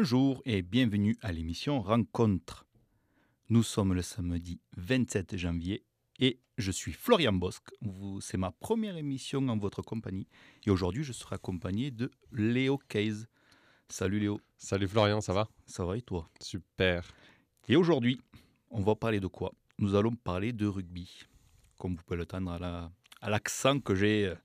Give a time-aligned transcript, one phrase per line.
[0.00, 2.64] Bonjour et bienvenue à l'émission Rencontre.
[3.48, 5.82] Nous sommes le samedi 27 janvier
[6.20, 7.70] et je suis Florian Bosque.
[8.20, 10.28] C'est ma première émission en votre compagnie
[10.64, 13.26] et aujourd'hui je serai accompagné de Léo Case.
[13.88, 15.48] Salut Léo, Salut Florian, ça va?
[15.66, 16.30] Ça va et toi?
[16.40, 17.02] Super.
[17.66, 18.20] Et aujourd'hui,
[18.70, 19.52] on va parler de quoi?
[19.80, 21.24] Nous allons parler de rugby.
[21.76, 24.26] Comme vous pouvez l'entendre à la- à l'accent que j'ai.
[24.28, 24.36] euh,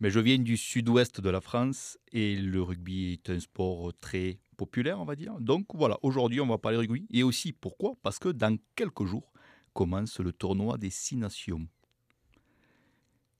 [0.00, 4.38] Mais je viens du sud-ouest de la France et le rugby est un sport très
[4.54, 5.38] populaire, on va dire.
[5.40, 7.06] Donc voilà, aujourd'hui, on va parler rugby.
[7.10, 7.94] Et aussi, pourquoi?
[8.02, 9.32] Parce que dans quelques jours
[9.72, 11.66] commence le tournoi des Six Nations.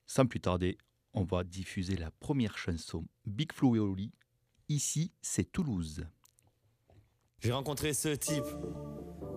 [0.06, 0.76] Sans plus tarder,
[1.14, 4.12] on va diffuser la première chanson, Big Flo et Oli.
[4.68, 6.06] Ici, c'est Toulouse.
[7.40, 8.44] J'ai rencontré ce type,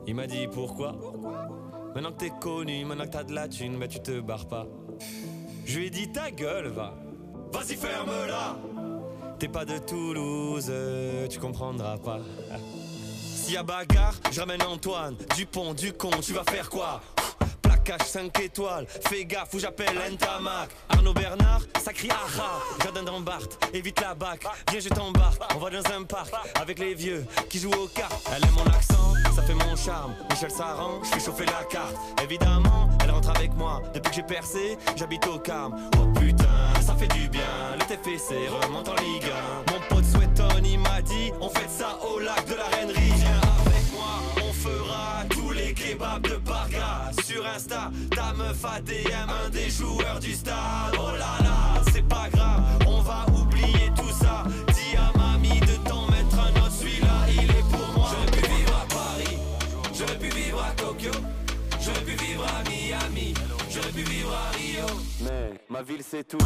[0.08, 0.94] il m'a dit pourquoi?
[1.94, 4.67] Maintenant que t'es connu, maintenant que t'as de la thune, mais tu te barres pas.
[5.66, 6.97] Je lui ai dit ta gueule, va.
[7.52, 8.58] Vas-y, ferme-la.
[9.40, 10.72] T'es pas de Toulouse,
[11.30, 12.20] tu comprendras pas.
[13.36, 15.16] S'il y a bagarre, je ramène Antoine.
[15.36, 17.02] Dupont, Ducon, tu vas faire quoi?
[17.62, 20.70] Plaquage 5 étoiles, fais gaffe où j'appelle Ntamak.
[20.90, 22.60] Arnaud Bernard, ça crie aha.
[22.84, 24.44] Jardin d'Ambart, évite la bac.
[24.72, 28.28] Viens, je t'embarque, on va dans un parc avec les vieux qui jouent aux cartes.
[28.36, 30.14] Elle aime mon accent, ça fait mon charme.
[30.32, 31.96] Michel Saran, je fais chauffer la carte.
[32.24, 33.84] Évidemment, elle rentre avec moi.
[33.94, 35.76] Depuis que j'ai percé, j'habite au Carme.
[36.00, 37.42] Oh putain, ça fait du bien.
[37.76, 39.30] Le TFC remonte en Ligue
[39.68, 39.72] 1.
[39.72, 43.14] Mon pote Sweaton, il m'a dit, on fait ça au lac de la Reinerie.
[43.16, 47.12] Viens avec moi, on fera tous les kebabs de Parga.
[47.24, 50.96] Sur Insta, ta meuf a DM un des joueurs du stade.
[50.96, 53.27] Oh là là, c'est pas grave, on va
[65.22, 66.38] Mais ma ville c'est tout.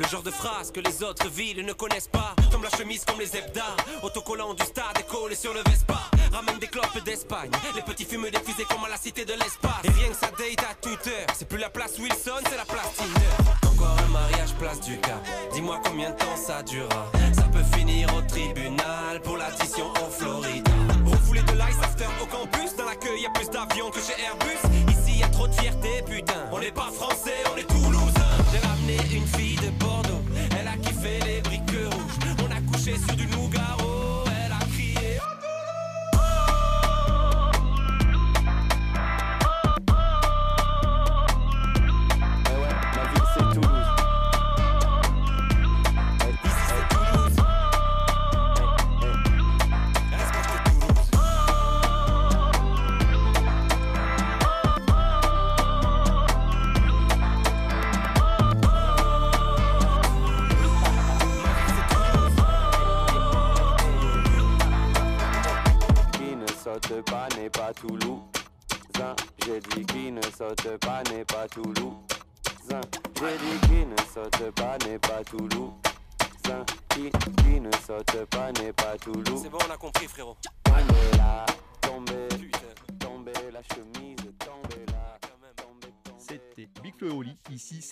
[0.00, 2.34] Le genre de phrase que les autres villes ne connaissent pas.
[2.50, 3.76] Comme la chemise, comme les hebdas.
[4.02, 6.00] Autocollant du stade et collé sur le Vespa.
[6.32, 7.50] Ramène des clopes d'Espagne.
[7.76, 9.84] Les petits fument des fusées comme à la cité de l'espace.
[9.84, 11.26] Et rien que ça date à toute heure.
[11.36, 13.70] C'est plus la place Wilson, c'est la place Tinder.
[13.70, 15.22] Encore un mariage, place du Cap.
[15.52, 17.04] Dis-moi combien de temps ça durera.
[17.34, 20.70] Ça peut finir au tribunal pour l'addition en Florida.
[21.04, 22.74] Refoulé de l'ice after au campus.
[22.74, 24.92] Dans l'accueil, y a plus d'avions que chez Airbus.
[24.92, 26.48] Ici, y a trop de fierté, putain.
[26.52, 27.59] On n'est pas français, on est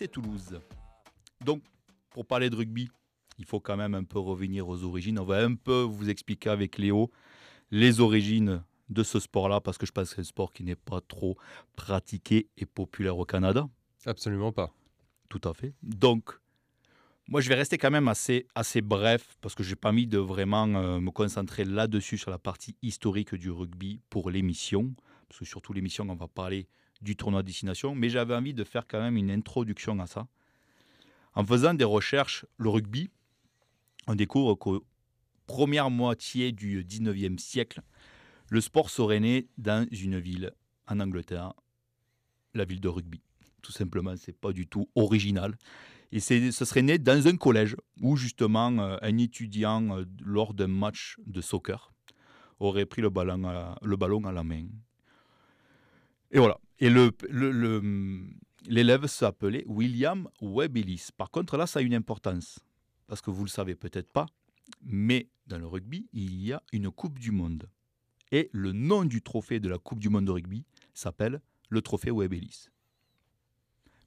[0.08, 0.60] Toulouse.
[1.44, 1.62] Donc,
[2.10, 2.88] pour parler de rugby,
[3.38, 5.18] il faut quand même un peu revenir aux origines.
[5.18, 7.10] On va un peu vous expliquer avec Léo
[7.70, 10.74] les origines de ce sport-là, parce que je pense que c'est un sport qui n'est
[10.76, 11.36] pas trop
[11.76, 13.68] pratiqué et populaire au Canada.
[14.06, 14.72] Absolument pas.
[15.28, 15.74] Tout à fait.
[15.82, 16.32] Donc,
[17.28, 20.16] moi, je vais rester quand même assez, assez bref parce que j'ai pas mis de
[20.16, 24.94] vraiment euh, me concentrer là-dessus sur la partie historique du rugby pour l'émission.
[25.28, 26.68] Parce que surtout l'émission, on va parler
[27.00, 27.94] du tournoi de destination.
[27.94, 30.26] Mais j'avais envie de faire quand même une introduction à ça.
[31.34, 33.10] En faisant des recherches, le rugby,
[34.06, 34.84] on découvre qu'au
[35.46, 37.82] première moitié du 19e siècle,
[38.50, 40.52] le sport serait né dans une ville
[40.86, 41.52] en Angleterre,
[42.54, 43.20] la ville de rugby.
[43.62, 45.56] Tout simplement, c'est pas du tout original.
[46.10, 50.68] Et ce serait né dans un collège où justement euh, un étudiant, euh, lors d'un
[50.68, 51.92] match de soccer,
[52.60, 54.66] aurait pris le ballon à la main.
[56.30, 56.58] Et voilà.
[56.78, 56.90] Et
[58.66, 60.78] l'élève s'appelait William Webb.
[61.16, 62.60] Par contre, là, ça a une importance.
[63.06, 64.26] Parce que vous le savez peut-être pas,
[64.84, 67.68] mais dans le rugby, il y a une Coupe du Monde.
[68.30, 71.40] Et le nom du trophée de la Coupe du Monde de rugby s'appelle
[71.70, 72.34] le trophée Webb.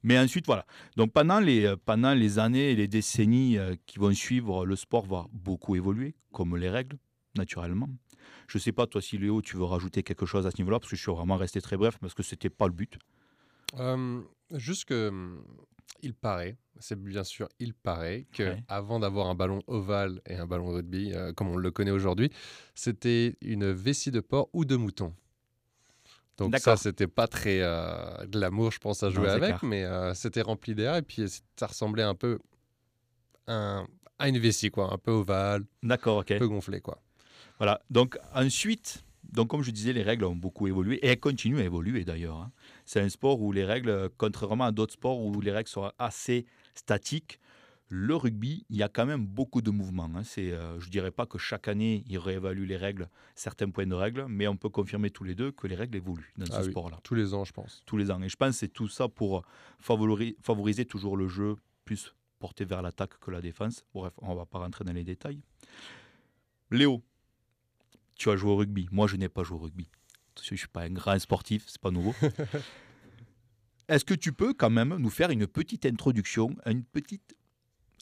[0.04, 0.66] Mais ensuite, voilà.
[0.96, 5.06] Donc pendant les, pendant les années et les décennies euh, qui vont suivre, le sport
[5.06, 6.98] va beaucoup évoluer, comme les règles,
[7.36, 7.88] naturellement.
[8.48, 10.78] Je ne sais pas, toi, si Léo, tu veux rajouter quelque chose à ce niveau-là,
[10.80, 12.98] parce que je suis vraiment resté très bref, parce que ce n'était pas le but.
[13.78, 14.20] Euh,
[14.50, 15.44] juste que hum,
[16.02, 18.62] il paraît, c'est bien sûr, il paraît que Ouais.
[18.68, 21.90] avant d'avoir un ballon ovale et un ballon de rugby euh, comme on le connaît
[21.90, 22.30] aujourd'hui,
[22.74, 25.14] c'était une vessie de porc ou de mouton.
[26.38, 29.64] Donc ça, c'était pas très euh, glamour, je pense, à jouer avec, clair.
[29.64, 31.26] mais euh, c'était rempli d'air et puis
[31.56, 32.38] ça ressemblait un peu
[33.46, 33.86] un-
[34.18, 36.30] à une vessie, quoi, un peu ovale, D'accord, ok.
[36.32, 37.01] un peu gonflé, quoi.
[37.62, 37.80] Voilà.
[37.90, 41.64] Donc ensuite, donc comme je disais, les règles ont beaucoup évolué et elles continuent à
[41.64, 42.38] évoluer d'ailleurs.
[42.38, 42.50] hein.
[42.86, 45.92] C'est un sport où les règles, euh, contrairement à d'autres sports où les règles sont
[45.96, 46.44] assez
[46.74, 47.38] statiques,
[47.86, 50.10] le rugby, il y a quand même beaucoup de mouvements.
[50.16, 50.24] hein.
[50.24, 53.86] C'est, euh, je ne dirais pas que chaque année, ils réévaluent les règles, certains points
[53.86, 56.56] de règles, mais on peut confirmer tous les deux que les règles évoluent dans Ah
[56.62, 56.70] ce oui.
[56.72, 57.84] sport-là, Tous les ans, je pense.
[57.86, 58.20] tous les ans.
[58.24, 59.44] Et je pense que c'est tout ça pour
[59.80, 61.54] favori- favoriser toujours le jeu
[61.84, 63.84] plus porté vers l'attaque que la défense.
[63.94, 65.38] Bref, on ne va pas rentrer dans les détails.
[66.72, 67.02] Léo,
[68.22, 68.88] tu as joué au rugby.
[68.92, 69.88] Moi, je n'ai pas joué au rugby.
[70.42, 72.14] Je ne suis pas un grand sportif, c'est pas nouveau.
[73.88, 77.34] Est-ce que tu peux quand même nous faire une petite introduction, une petite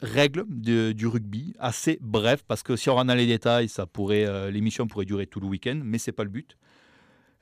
[0.03, 3.87] règle de- du rugby, assez bref, parce que si on rentre dans les détails, ça
[3.87, 6.57] pourrait, euh, l'émission pourrait durer tout le week-end, mais c'est pas le but.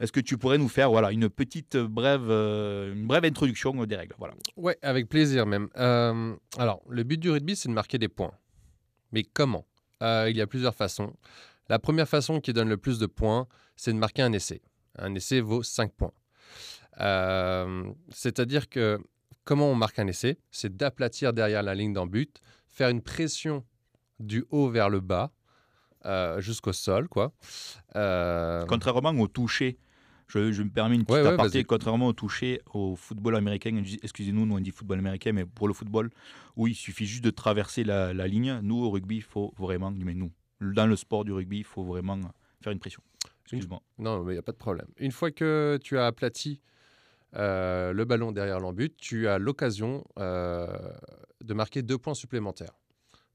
[0.01, 3.97] Est-ce que tu pourrais nous faire voilà, une petite brève, euh, une brève introduction des
[3.97, 4.35] règles voilà.
[4.57, 5.69] Ouais, avec plaisir même.
[5.77, 8.33] Euh, alors, le but du rugby, c'est de marquer des points.
[9.11, 9.67] Mais comment?
[10.01, 11.13] Il y a plusieurs façons.
[11.69, 14.63] La première façon qui donne le plus de points, c'est de marquer un essai.
[14.97, 16.13] Un essai vaut 5 points.
[17.01, 18.99] Euh, C'est-à-dire que
[19.45, 20.39] comment on marque un essai?
[20.51, 23.65] C'est d'aplatir derrière la ligne d'en but, faire une pression
[24.19, 25.33] du haut vers le bas
[26.07, 27.33] euh, jusqu'au sol, quoi.
[27.97, 29.79] Euh, Contrairement au toucher,
[30.27, 34.47] je, je me permets une petite Ouais, aparté, contrairement au toucher au football américain, excusez-nous,
[34.47, 36.11] nous on dit football américain, mais pour le football,
[36.57, 39.91] où il suffit juste de traverser la, la ligne, nous au rugby, il faut vraiment,
[39.91, 40.31] mais nous,
[40.61, 42.19] dans le sport du rugby, il faut vraiment
[42.61, 43.03] faire une pression.
[43.43, 43.81] Excuse-moi.
[43.99, 44.89] Non, mais il n'y a pas de problème.
[44.99, 46.61] Une fois que tu as aplati
[47.37, 50.67] euh, le ballon derrière l'embut, tu as l'occasion euh,
[51.43, 52.75] de marquer deux points supplémentaires.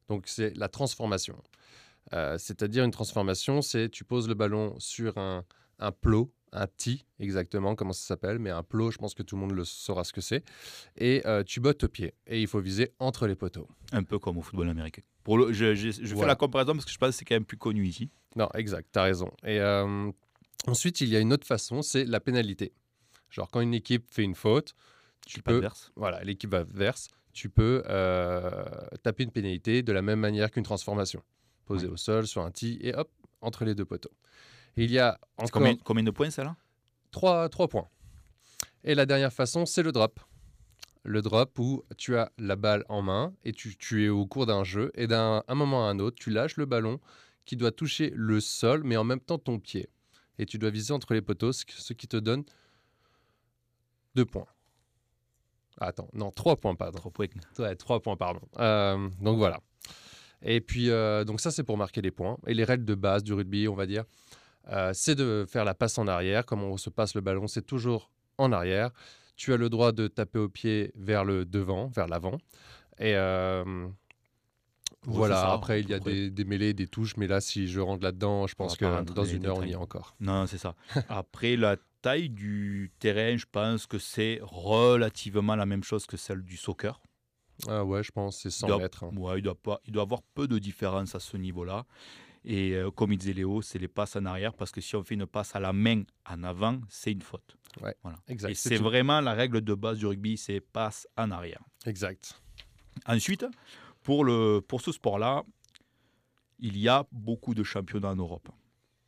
[0.09, 1.41] Donc, c'est la transformation.
[2.13, 5.45] Euh, C'est-à-dire une transformation, c'est tu poses le ballon sur un,
[5.79, 9.35] un plot, un tee, exactement, comment ça s'appelle, mais un plot, je pense que tout
[9.35, 10.43] le monde le saura ce que c'est.
[10.97, 12.13] Et euh, tu bottes au pied.
[12.27, 13.67] Et il faut viser entre les poteaux.
[13.91, 15.01] Un peu comme au football américain.
[15.23, 17.35] Pour le, je je- je fais la comparaison parce que je pense que c'est quand
[17.35, 18.09] même plus connu ici.
[18.35, 19.31] Non, exact, tu as raison.
[19.43, 20.11] Et euh,
[20.67, 22.73] ensuite, il y a une autre façon, c'est la pénalité.
[23.29, 24.75] Genre, quand une équipe fait une faute,
[25.25, 25.91] tu peux, adverse.
[25.95, 28.65] voilà, l'équipe adverse, tu peux euh,
[29.01, 31.23] taper une pénalité de la même manière qu'une transformation.
[31.65, 33.09] Posée au sol, sur un tee, et hop,
[33.41, 34.11] entre les deux poteaux.
[34.77, 36.55] Il y a encore Combien, combien de points ça là
[37.11, 37.87] trois, trois points.
[38.83, 40.19] Et la dernière façon, c'est le drop.
[41.03, 44.45] Le drop où tu as la balle en main et tu, tu es au cours
[44.45, 46.99] d'un jeu et d'un un moment à un autre, tu lâches le ballon
[47.45, 49.89] qui doit toucher le sol mais en même temps ton pied.
[50.39, 52.43] Et tu dois viser entre les poteaux, ce qui- te donne
[54.15, 54.47] deux points.
[55.79, 56.97] Ah, Attends, non, trois points, pardon.
[56.97, 57.27] Trois points.
[57.59, 58.41] Ouais, trois points, pardon.
[58.59, 59.59] Euh, donc voilà.
[60.41, 62.37] Et puis, euh, donc ça, c'est pour marquer les points.
[62.47, 64.03] Et les règles de base du rugby, on va dire,
[64.69, 66.45] euh, c'est de faire la passe en arrière.
[66.45, 68.91] Comme on se passe le ballon, c'est toujours en arrière.
[69.35, 72.37] Tu as le droit de taper au pied vers le devant, vers l'avant.
[72.99, 73.87] Et euh,
[75.05, 77.17] voilà, ça, après, il y a des, des mêlées, des touches.
[77.17, 79.75] Mais là, si je rentre là-dedans, je pense que dans une heure, on y est
[79.75, 80.15] encore.
[80.19, 80.75] Non, c'est ça.
[81.09, 86.43] Après, la taille du terrain, je pense que c'est relativement la même chose que celle
[86.43, 87.01] du soccer.
[87.67, 89.03] Ah ouais, je pense c'est 100 doit- mètres.
[89.03, 89.11] hein.
[89.15, 91.85] Ouais, il doit pas, il doit avoir peu de différence à ce niveau-là.
[92.45, 95.03] Et euh, comme il disait Léo, c'est les passes en arrière parce que si on
[95.03, 97.57] fait une passe à la main en avant, c'est une faute.
[98.27, 98.51] Exact.
[98.51, 101.61] Et c'est vraiment la règle de base du rugby, c'est passe en arrière.
[101.85, 102.39] Exact.
[103.07, 103.45] Ensuite,
[104.03, 105.43] pour, le, pour ce sport-là,
[106.59, 108.49] il y a beaucoup de championnats en Europe.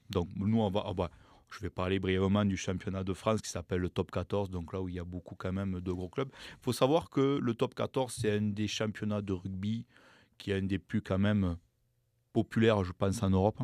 [0.10, 1.10] Donc nous, on va,
[1.51, 4.82] je vais parler brièvement du championnat de France qui s'appelle le Top 14, donc là
[4.82, 6.30] où il y a beaucoup quand même de gros clubs.
[6.34, 9.86] Il faut savoir que le Top 14, c'est un des championnats de rugby
[10.38, 11.58] qui est un des plus quand même
[12.39, 13.60] populaires, je pense, en Europe.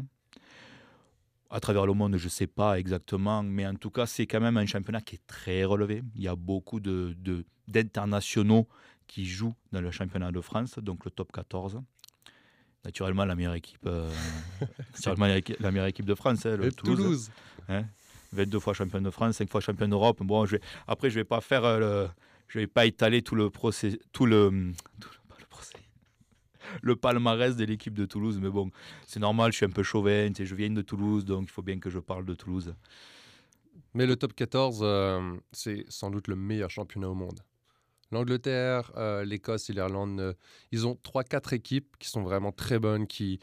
[1.49, 4.39] À travers le monde, je ne sais pas exactement, mais en tout cas, c'est quand
[4.39, 6.01] même un championnat qui est très relevé.
[6.15, 8.65] Il y a beaucoup de- de- d'internationaux
[9.07, 11.81] qui jouent dans le championnat de France, donc le top 14.
[12.85, 14.09] Naturellement, la meilleure équipe, euh,
[14.95, 15.27] naturellement,
[15.59, 17.29] la meilleure équipe de France, hein, le Et Toulouse.
[18.33, 20.23] 22 fois champion de France, 5 fois champion d'Europe.
[20.23, 22.09] Bon, je vais- après, je vais pas faire euh, le,
[22.47, 25.17] je vais pas étaler tout le procès, tout le, tout le,
[26.81, 28.39] le palmarès de l'équipe de Toulouse.
[28.41, 28.71] Mais bon,
[29.07, 30.27] c'est normal, je suis un peu chauvin.
[30.29, 32.73] tu sais, Je viens de Toulouse, donc il faut bien que je parle de Toulouse.
[33.93, 37.41] Mais le top 14, euh, c'est sans doute le meilleur championnat au monde.
[38.11, 40.33] L'Angleterre, euh, l'Écosse et l'Irlande, euh,
[40.71, 43.39] ils ont 3-4 équipes qui sont vraiment très bonnes, qui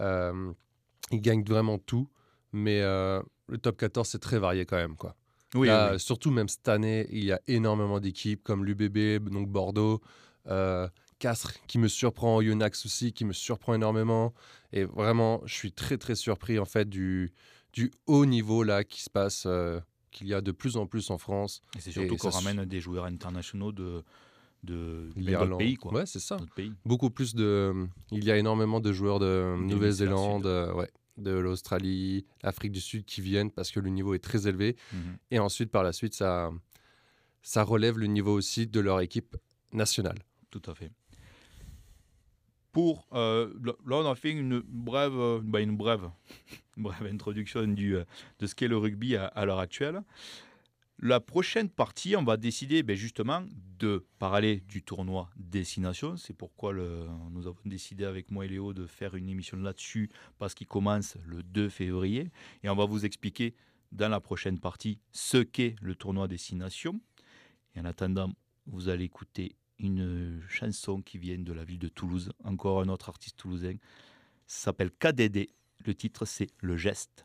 [0.00, 2.08] ils gagnent vraiment tout.
[2.52, 4.94] Mais le top 14, c'est très varié quand même.
[4.94, 5.16] Quoi.
[5.54, 6.00] Oui, Là, oui.
[6.00, 10.00] Surtout même cette année, il y a énormément d'équipes comme l'UBB, donc Bordeaux,
[11.18, 14.32] Castres qui me surprend, Yonax aussi qui me surprend énormément.
[14.72, 17.32] Et vraiment, je suis très très surpris en fait du,
[17.72, 21.10] du haut niveau là qui se passe, euh, qu'il y a de plus en plus
[21.10, 21.62] en France.
[21.76, 24.02] Et c'est surtout qu'on ramène des joueurs internationaux de,
[24.64, 25.48] de, L'Irlande.
[25.48, 25.76] d'autres pays.
[25.76, 25.92] Quoi.
[25.92, 26.36] Ouais, c'est ça.
[26.54, 26.72] Pays.
[26.84, 27.86] Beaucoup plus de.
[28.10, 33.04] Il y a énormément de joueurs de Nouvelle-Zélande, euh, ouais, de l'Australie, l'Afrique du Sud
[33.04, 34.76] qui viennent parce que le niveau est très élevé.
[34.92, 35.18] Mhm.
[35.30, 36.50] Et ensuite, par la suite, ça,
[37.42, 39.36] ça relève le niveau aussi de leur équipe
[39.72, 40.18] nationale.
[40.50, 40.90] Tout à fait.
[42.72, 43.46] Pour, là,
[43.86, 46.10] on a fait une brève, euh, bah, une brève,
[46.76, 48.04] brève introduction du, euh,
[48.38, 50.02] de ce qu'est le rugby à, l'heure actuelle.
[51.00, 53.44] La prochaine partie, on va décider ben, justement
[53.78, 56.16] de parler du tournoi Destination.
[56.16, 60.54] C'est pourquoi nous avons décidé avec moi et Léo de faire une émission là-dessus parce
[60.54, 62.30] qu'il commence le 2 février.
[62.64, 63.54] Et on va vous expliquer
[63.92, 67.00] dans la prochaine partie ce qu'est le tournoi Destination.
[67.76, 68.32] Et en attendant,
[68.66, 73.08] vous allez écouter une chanson qui vient de la ville de Toulouse, encore un autre
[73.08, 73.74] artiste toulousain.
[74.46, 75.48] S'appelle KDD.
[75.84, 77.24] Le titre, c'est Le Geste.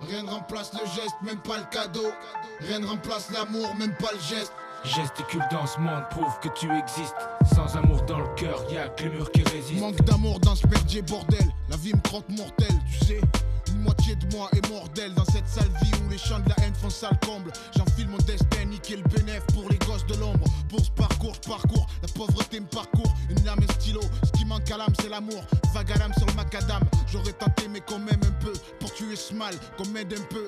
[0.00, 2.12] Rien ne remplace le geste, même pas le cadeau.
[2.60, 4.52] Rien ne remplace l'amour, même pas le geste.
[4.84, 7.14] Gesticule dans ce monde, prouve que tu existes.
[7.54, 9.80] Sans amour dans le cœur, y'a que les murs qui résistent.
[9.80, 11.48] Manque d'amour dans ce merdier bordel.
[11.70, 13.20] La vie me croque mortelle, tu sais.
[13.68, 16.56] Une moitié de moi est mortelle dans cette sale vie où les chants de la
[16.64, 17.50] haine font sale comble.
[17.76, 20.44] J'enfile mon destin, niquer le bénéf pour les gosses de l'ombre.
[20.68, 21.86] Pour parcours, parcours.
[22.02, 23.14] La pauvreté me parcourt.
[23.30, 24.02] Une lame et stylo.
[24.22, 25.42] Ce qui manque à l'âme, c'est l'amour.
[25.72, 26.82] Vague à l'âme sur le macadam.
[27.10, 28.52] J'aurais tenté, mais quand même un peu.
[28.80, 30.46] Pour tuer ce mal, qu'on m'aide un peu.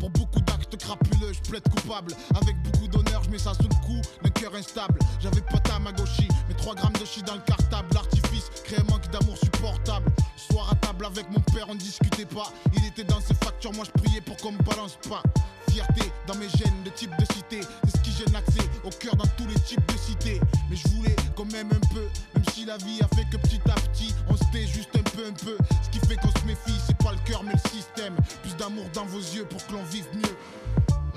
[0.00, 2.12] Pour beaucoup d'actes crapuleux, je plaide coupable.
[2.34, 4.98] Avec beaucoup d'honneur, je mets ça sous le coup d'un cœur instable.
[5.20, 7.88] J'avais pas ta magoshi, mais 3 grammes de chi dans le cartable.
[7.92, 10.10] L'artifice crée un manque d'amour supportable.
[10.36, 12.52] Soir à table avec mon père, on discutait pas.
[12.76, 15.22] Il était dans ses factures, moi je priais pour qu'on me balance pas.
[15.70, 19.16] Fierté dans mes gènes de type de cité, c'est ce qui gêne l'accès au cœur
[19.16, 20.40] dans tous les types de cités.
[20.70, 23.60] Mais je voulais quand même un peu, même si la vie a fait que petit
[23.68, 25.56] à petit, on se tait juste un peu, un peu.
[25.82, 28.14] Ce qui fait qu'on se méfie, c'est pas le cœur mais le système.
[28.42, 30.36] Plus d'amour dans vos yeux pour que l'on vive mieux.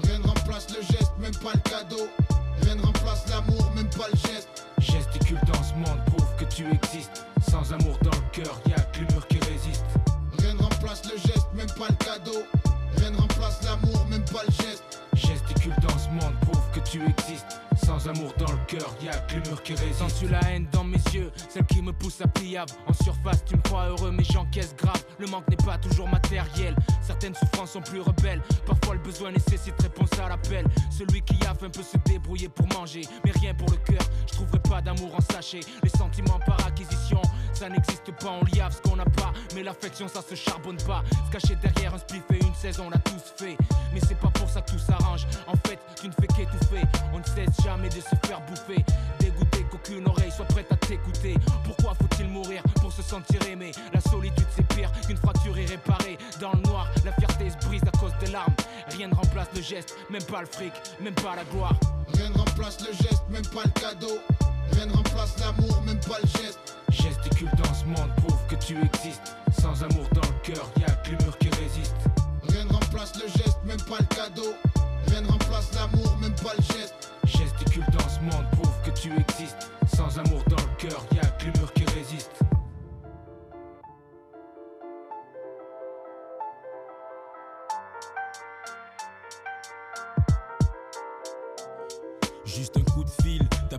[0.10, 2.10] Rien ne remplace le geste, même pas le cadeau.
[2.64, 4.66] Rien ne remplace l'amour, même pas le geste.
[4.80, 7.26] Gesticule dans ce monde, prouve que tu existes.
[7.48, 9.86] Sans amour dans le cœur, y'a que les murs qui résistent.
[10.40, 12.42] Rien ne remplace le geste, même pas le cadeau.
[12.98, 15.00] Rien ne remplace l'amour, même pas le geste.
[15.14, 17.62] Gesticule dans ce monde, prouve que tu existes.
[17.90, 19.98] Sans amour dans le cœur, y'a que les murs qui résistent.
[19.98, 22.72] Sens-tu la haine dans mes yeux, celle qui me pousse à pliable.
[22.86, 25.04] En surface, tu me crois heureux, mais j'encaisse grave.
[25.18, 26.76] Le manque n'est pas toujours matériel.
[27.02, 28.44] Certaines souffrances sont plus rebelles.
[28.68, 30.68] Parfois, le besoin nécessite réponse à l'appel.
[30.92, 34.08] Celui qui a faim peut se débrouiller pour manger, mais rien pour le cœur.
[34.28, 35.62] Je trouverai pas d'amour en sachet.
[35.82, 38.38] Les sentiments par acquisition, ça n'existe pas.
[38.40, 41.04] On liave ce qu'on n'a pas, mais l'affection, ça se charbonne pas.
[41.26, 43.58] Se cacher derrière un spliff et une saison, on l'a tous fait.
[43.96, 45.26] Mais c'est pas pour ça que tout s'arrange.
[45.48, 46.86] En fait, tu ne fais qu'étouffer.
[47.14, 48.84] On ne cesse jamais de se faire bouffer.
[49.20, 51.36] Dégoûté qu'aucune oreille soit prête à t'écouter.
[51.64, 53.72] Pourquoi faut-il mourir pour se sentir aimé?
[53.94, 56.18] La solitude c'est pire qu'une fracture irréparée.
[56.42, 58.54] Dans le noir, la fierté se brise à cause des larmes.
[58.90, 61.76] Rien ne remplace le geste, même pas le fric, même pas la gloire.
[62.16, 64.20] Rien ne remplace le geste, même pas le cadeau.
[64.74, 66.76] Rien ne remplace l'amour, même pas le geste.
[66.90, 69.36] Gesticule dans ce monde, prouve que tu existes.
[69.62, 71.96] Sans amour dans le cœur, y'a que les murs qui résistent.
[72.50, 74.54] Rien ne remplace le geste, même pas le cadeau.
[75.08, 76.99] Rien ne remplace l'amour, même pas le geste.
[78.20, 79.72] Ce monde, prouve que tu existes.
[79.96, 81.06] Sans amour dans le cœur,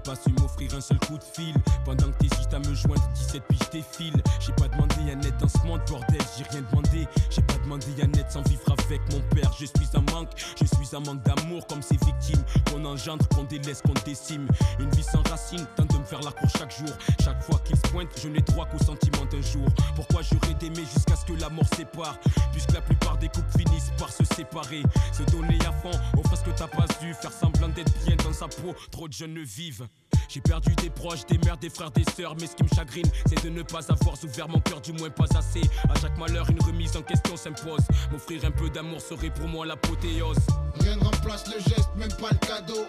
[0.01, 1.55] pas su m'offrir un seul coup de fil.
[1.85, 4.23] Pendant que t'hésites à me joindre, 17 puis je défile.
[4.41, 7.07] J'ai pas demandé à dans ce monde, bordel, j'ai rien demandé.
[7.31, 9.53] J'ai pas demandé à sans vivre avec mon père.
[9.59, 13.45] Je suis un manque, je suis un manque d'amour comme ces victimes qu'on engendre, qu'on
[13.45, 14.49] délaisse, qu'on décime.
[14.79, 16.91] Une vie sans racine, tente de me faire la cour chaque jour.
[17.23, 19.67] Chaque fois qu'il se pointe, je n'ai droit qu'au sentiment d'un jour.
[19.95, 22.19] Pourquoi j'aurais d'aimer jusqu'à ce que la mort sépare?
[22.53, 24.83] Puisque la plupart des couples finissent par se séparer.
[25.13, 27.15] Se donner à fond, offre ce que t'as pas dû.
[27.15, 29.87] Faire semblant d'être bien dans sa peau, trop de jeunes ne vivent.
[30.33, 33.11] J'ai perdu des proches, des mères, des frères, des sœurs, mais ce qui me chagrine,
[33.27, 35.63] c'est de ne pas avoir ouvert mon cœur, du moins pas assez.
[35.89, 37.83] À chaque malheur, une remise en question s'impose.
[38.13, 40.39] M'offrir un peu d'amour serait pour moi l'apothéose.
[40.83, 42.87] Rien ne remplace le geste, même pas le cadeau.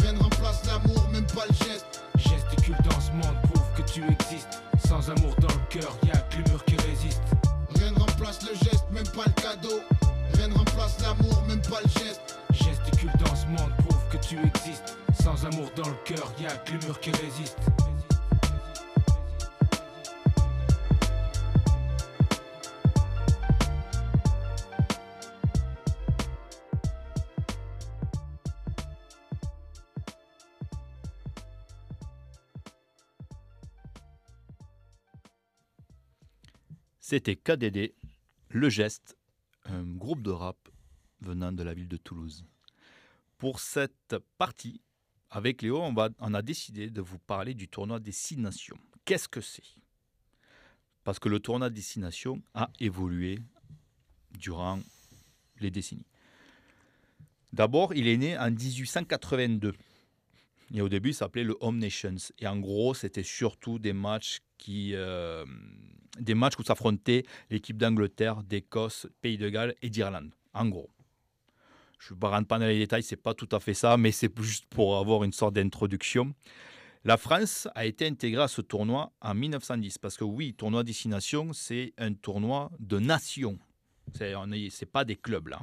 [0.00, 2.02] Rien ne remplace l'amour, même pas le geste.
[2.16, 4.60] Gesticule dans ce monde, prouve que tu existes.
[4.88, 7.22] Sans amour dans le cœur, y a que l'humour qui résiste.
[7.76, 9.78] Rien ne remplace le geste, même pas le cadeau.
[10.34, 12.36] Rien ne remplace l'amour, même pas le geste.
[12.50, 13.70] Gesticule dans ce monde,
[14.30, 14.96] tu existes.
[15.12, 17.58] Sans amour dans le cœur, y a que l'humour qui résiste.
[37.00, 37.94] C'était KDD,
[38.50, 39.18] Le Geste,
[39.64, 40.68] un groupe de rap
[41.20, 42.46] venant de la ville de Toulouse.
[43.40, 44.82] Pour cette partie,
[45.30, 48.76] avec Léo, on, a décidé de vous parler du tournoi des Six Nations.
[49.06, 49.64] Qu'est-ce que c'est?
[51.04, 53.38] Parce que le tournoi des Six Nations a évolué
[54.38, 54.78] durant
[55.58, 56.04] les décennies.
[57.50, 59.72] D'abord, il est né en 1882.
[60.74, 62.16] Et au début, il s'appelait le Home Nations.
[62.40, 65.46] Et en gros, c'était surtout des matchs qui, euh,
[66.18, 70.34] des matchs où s'affrontaient l'équipe d'Angleterre, d'Écosse, Pays de Galles et d'Irlande.
[70.52, 70.90] En gros.
[72.00, 74.32] Je ne rentre pas dans les détails, c'est pas tout à fait ça, mais c'est
[74.40, 76.34] juste pour avoir une sorte d'introduction.
[77.04, 81.52] La France a été intégrée à ce tournoi en 1910 parce que oui, tournoi destination,
[81.52, 83.58] c'est un tournoi de nations.
[84.14, 85.60] C'est n'est pas des clubs là.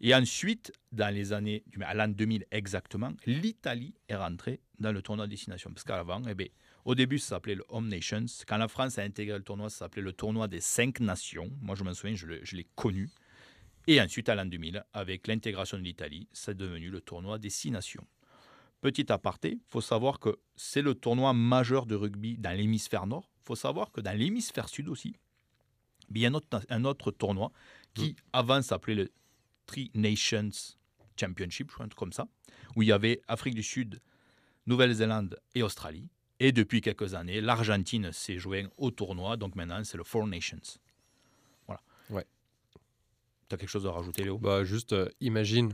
[0.00, 5.26] Et ensuite, dans les années, à l'an 2000 exactement, l'Italie est rentrée dans le tournoi
[5.26, 5.70] destination.
[5.72, 6.48] Parce qu'avant, eh bien,
[6.84, 8.26] au début, ça s'appelait le Home Nations.
[8.46, 11.50] Quand la France a intégré le tournoi, ça s'appelait le tournoi des cinq nations.
[11.60, 13.08] Moi, je m'en souviens, je l'ai connu.
[13.86, 17.70] Et ensuite, à l'an 2000, avec l'intégration de l'Italie, c'est devenu le tournoi des six
[17.70, 18.06] nations.
[18.80, 23.30] Petit aparté, il faut savoir que c'est le tournoi majeur de rugby dans l'hémisphère nord.
[23.42, 25.16] Il faut savoir que dans l'hémisphère sud aussi,
[26.10, 27.52] il y a un autre, un autre tournoi
[27.94, 29.10] qui, avant, s'appelait le
[29.66, 30.50] Tri Nations
[31.18, 32.28] Championship, un truc comme ça,
[32.74, 34.00] où il y avait Afrique du Sud,
[34.66, 36.08] Nouvelle-Zélande et Australie.
[36.38, 40.60] Et depuis quelques années, l'Argentine s'est joint au tournoi, donc maintenant c'est le Four Nations.
[41.66, 41.80] Voilà.
[42.10, 42.26] Ouais.
[43.48, 44.38] Tu as quelque chose à rajouter, Léo?
[44.38, 45.72] Bah, juste euh, imagine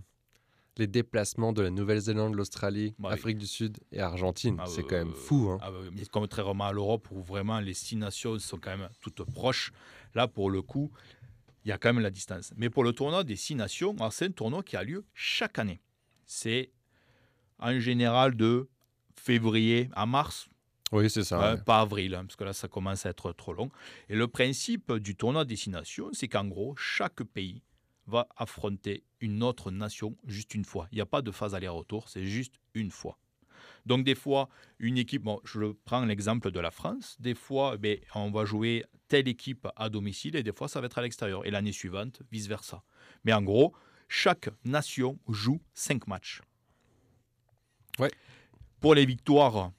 [0.79, 3.15] les déplacements de la Nouvelle-Zélande, l'Australie, Bah oui.
[3.15, 4.57] Afrique du Sud et Argentine.
[4.59, 5.51] Ah, c'est euh, quand même fou.
[5.51, 5.59] Hein.
[5.61, 9.23] Ah, bah, mais contrairement à l'Europe où vraiment les six nations sont quand même toutes
[9.25, 9.73] proches,
[10.15, 10.91] là pour le coup,
[11.65, 12.53] il y a quand même la distance.
[12.57, 15.81] Mais pour le tournoi des six nations, c'est un tournoi qui a lieu chaque année.
[16.27, 16.71] C'est
[17.59, 18.69] en général de
[19.15, 20.49] février à mars,
[20.93, 21.55] Oui, c'est ça.
[21.55, 21.61] ouais.
[21.63, 23.71] pas avril, hein, parce que là ça commence à être trop long.
[24.09, 27.63] Et le principe du tournoi des six nations, c'est qu'en gros, chaque pays
[28.07, 30.89] va affronter une autre nation juste une fois.
[30.93, 33.19] Il n'y a pas de phase aller-retour, c'est juste une fois.
[33.87, 38.03] Donc des fois, une équipe, bon, je prends l'exemple de la France, des fois, eh
[38.15, 41.45] on va jouer telle équipe à domicile et des fois, ça va être à l'extérieur.
[41.47, 42.83] Et l'année suivante, vice-versa.
[43.25, 43.73] Mais en gros,
[44.09, 46.43] chaque nation joue cinq matchs.
[47.99, 48.11] Ouais.
[48.81, 49.73] Pour les victoires,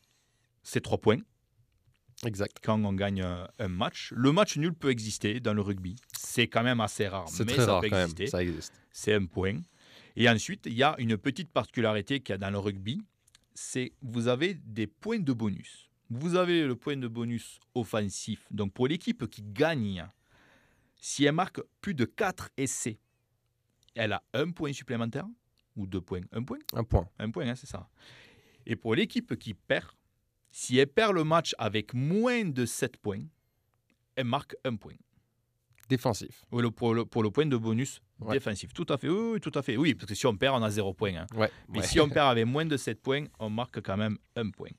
[0.64, 1.20] c'est trois points
[2.26, 2.58] Exact.
[2.64, 4.14] quand on gagne un, un match.
[4.16, 5.96] Le match nul peut exister dans le rugby.
[6.18, 8.28] C'est quand même assez rare, C'est mais très ça rare peut quand même.
[8.28, 8.74] Ça existe.
[8.92, 9.60] C'est un point.
[10.16, 13.02] Et ensuite, il y a une petite particularité qu'il y a dans le rugby,
[13.54, 15.90] c'est vous avez des points de bonus.
[16.10, 18.46] Vous avez le point de bonus offensif.
[18.52, 20.08] Donc pour l'équipe qui gagne,
[21.02, 23.00] si elle marque plus de 4 essais,
[23.96, 25.26] elle a un point supplémentaire
[25.76, 26.22] ou deux points?
[26.32, 26.60] Un point?
[26.74, 27.10] Un point.
[27.20, 27.90] un point, hein, c'est ça.
[28.66, 29.88] Et pour l'équipe qui perd,
[30.56, 33.24] si elle perd le match avec moins de 7 points,
[34.16, 34.94] elle marque un point.
[35.90, 36.46] Défensif.
[36.52, 38.34] Oui, le- pour, le, pour le point de bonus Ouais.
[38.36, 38.72] défensif.
[38.74, 39.76] Tout à fait, oui, oui, tout à fait.
[39.76, 41.14] Oui, parce que si on perd, on a 0 point.
[41.16, 41.26] hein.
[41.36, 41.52] Ouais.
[41.68, 41.86] Mais ouais.
[41.86, 44.70] si on perd avec moins de 7 points, on marque quand même un point.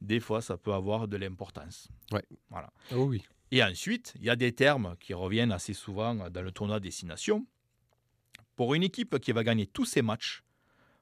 [0.00, 1.88] Des fois, ça peut avoir de l'importance.
[2.92, 3.22] Oh oui.
[3.50, 7.44] Et ensuite, il y a des termes qui reviennent assez souvent dans le tournoi destination.
[8.54, 10.42] Pour une équipe qui va gagner tous ses matchs,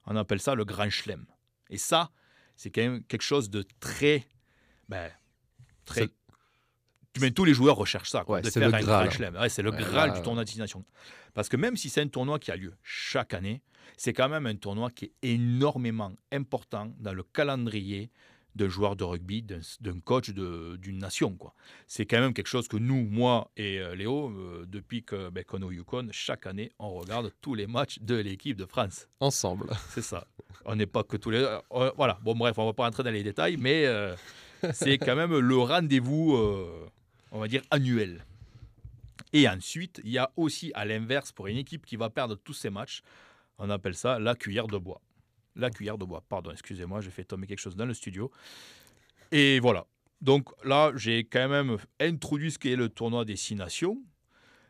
[0.06, 1.26] on appelle ça le grand chelem.
[1.68, 2.10] Et ça,
[2.60, 4.26] c'est quand même quelque chose de très.
[4.86, 5.10] Ben,
[5.86, 6.10] très
[7.18, 9.06] mets tous les joueurs recherchent ça, quoi, Ouais, de c'est faire le un Graal.
[9.08, 9.34] grand chelem.
[9.36, 10.84] Ouais, c'est le Ouais, graal là, du tournoi destination.
[11.32, 13.62] Parce que même si c'est un tournoi qui a lieu chaque année,
[13.96, 18.10] c'est quand même un tournoi qui est énormément important dans le calendrier
[18.56, 21.32] d'un joueur de rugby, d'un coach d'une nation.
[21.36, 21.54] quoi.
[21.86, 25.44] C'est quand même quelque chose que nous, moi et euh, Léo, euh, depuis que, ben,
[25.44, 29.08] qu'on est au Yukon, chaque année, on regarde tous les matchs de l'équipe de France.
[29.20, 29.70] Ensemble.
[29.90, 30.26] C'est ça.
[30.64, 31.38] On n'est pas que tous les.
[31.38, 32.18] euh, voilà.
[32.22, 34.14] Bon, bref, on va pas rentrer dans les détails, mais euh,
[34.72, 36.36] c'est quand même le rendez-vous,
[37.32, 38.24] on va dire, annuel.
[39.32, 42.52] Et ensuite, il y a aussi, à l'inverse, pour une équipe qui va perdre tous
[42.52, 43.02] ses matchs,
[43.58, 45.00] on appelle ça la cuillère de bois.
[45.56, 46.22] La cuillère de bois.
[46.28, 48.30] Pardon, excusez-moi, j'ai fait tomber quelque chose dans le studio.
[49.32, 49.86] Et voilà.
[50.20, 54.02] Donc là, j'ai quand même introduit ce qu'est le tournoi des six nations.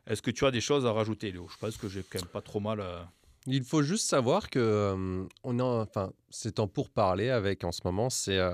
[0.07, 1.49] Est-ce que tu as des choses à rajouter, Léo?
[1.51, 2.81] Je pense que j'ai quand même pas trop mal.
[2.81, 3.11] à-
[3.47, 7.81] Il faut juste savoir que euh, on a, enfin, c'est en pourparler avec en ce
[7.85, 8.53] moment, c'est euh,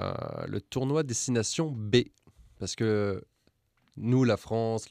[0.48, 1.96] le tournoi destination B.
[2.58, 3.22] Parce que
[3.96, 4.88] nous, la France,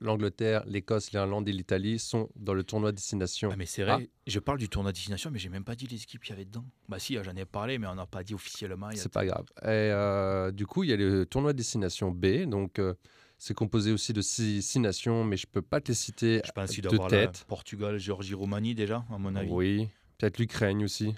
[0.00, 3.50] l'Angleterre, l'Écosse, l'Irlande et l'Italie sont dans le tournoi destination.
[3.52, 6.02] Ah, mais c'est vrai, je parle du tournoi destination, mais j'ai même pas dit les
[6.02, 6.64] équipes qu'il y avait dedans.
[6.88, 8.90] Bah si, j'en ai parlé, mais on n'a pas dit officiellement.
[8.94, 9.46] C'est pas grave.
[9.62, 12.44] Et euh, du coup, il y a le tournoi destination B.
[12.46, 12.94] Donc, euh,
[13.38, 16.52] c'est composé aussi de six, six nations, mais je peux pas te les citer Je
[16.52, 17.44] pense de tête.
[17.48, 19.50] Portugal, Géorgie, Roumanie déjà, à mon avis.
[19.50, 21.14] Oui, peut-être l'Ukraine aussi.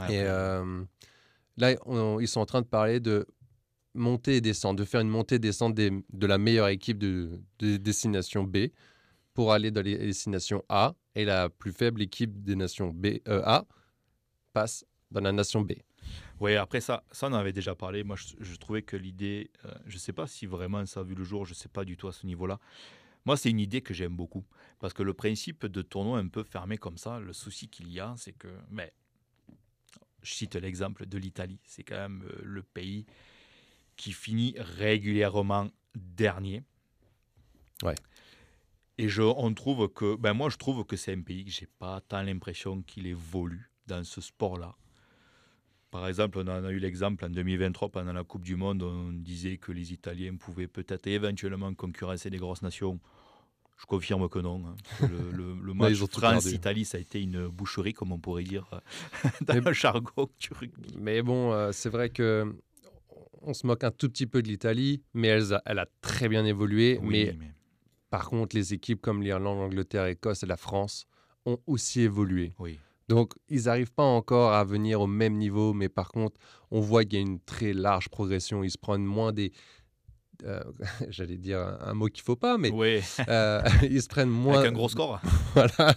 [0.00, 0.82] Ouais, Et euh,
[1.56, 3.26] là, on- ils sont en train de parler de
[3.94, 7.40] monter et descendre, de faire une montée et descente des- de la meilleure équipe de,
[7.58, 8.68] de destination B
[9.32, 10.94] pour aller dans les destinations A.
[11.14, 13.66] Et la plus faible équipe des nations B, euh, A
[14.52, 15.72] passe dans la nation B.
[16.40, 18.02] Ouais, après ça, ça on en avait déjà parlé.
[18.02, 21.24] Moi, je, trouvais que l'idée, euh, je sais pas si vraiment ça a vu le
[21.24, 22.58] jour, je sais pas du tout à ce niveau-là.
[23.24, 24.44] Moi, c'est une idée que j'aime beaucoup.
[24.80, 28.00] Parce que le principe de tournoi un peu fermé comme ça, le souci qu'il y
[28.00, 28.92] a, c'est que, mais,
[30.22, 31.60] je cite l'exemple de l'Italie.
[31.64, 33.06] C'est quand même euh, le pays
[33.96, 36.62] qui finit régulièrement dernier.
[37.82, 37.94] Ouais.
[38.98, 41.66] Et je, on trouve que, ben moi, je trouve que c'est un pays que j'ai
[41.78, 44.76] pas tant l'impression qu'il évolue dans ce sport-là.
[45.90, 49.12] Par exemple, on en a eu l'exemple en 2023 pendant la Coupe du Monde, on
[49.12, 52.98] disait que les Italiens pouvaient peut-être éventuellement concurrencer les grosses nations.
[53.76, 54.62] Je confirme que non.
[54.66, 54.76] hein.
[55.00, 55.94] Le, le- le match.
[55.96, 60.28] France-Italie, ça a été une boucherie, comme on pourrait dire euh, dans Mais- le jargon
[60.38, 60.94] du rugby.
[60.98, 62.54] Mais bon, euh, c'est vrai que
[63.46, 66.28] on se moque un tout petit peu de l'Italie, mais elle a, elle a très
[66.28, 66.98] bien évolué.
[67.02, 67.50] Oui, mais mais-
[68.10, 71.06] par contre, les équipes comme l'Irlande, l'Angleterre, l'Écosse et la France
[71.46, 72.54] ont aussi évolué.
[72.58, 72.78] oui.
[73.06, 77.04] Donc, ils n'arrivent pas encore à venir au même niveau, mais par contre, on voit
[77.04, 78.64] qu'il y a une très large progression.
[78.64, 79.52] Ils se prennent moins des.
[80.44, 80.62] euh,
[81.10, 84.60] J'allais dire un, un mot qu'il faut pas, mais Ouais, euh, ils se prennent moins.
[84.60, 85.20] avec un gros score.
[85.54, 85.94] voilà.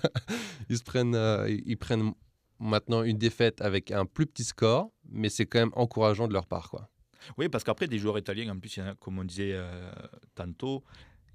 [0.70, 2.12] Ils se prennent, euh, ils prennent
[2.60, 6.46] maintenant une défaite avec un plus petit score, mais c'est quand même encourageant de leur
[6.46, 6.90] part, quoi.
[7.38, 9.92] Oui, parce qu'après, des joueurs italiens, en plus, comme on disait euh,
[10.36, 10.84] tantôt,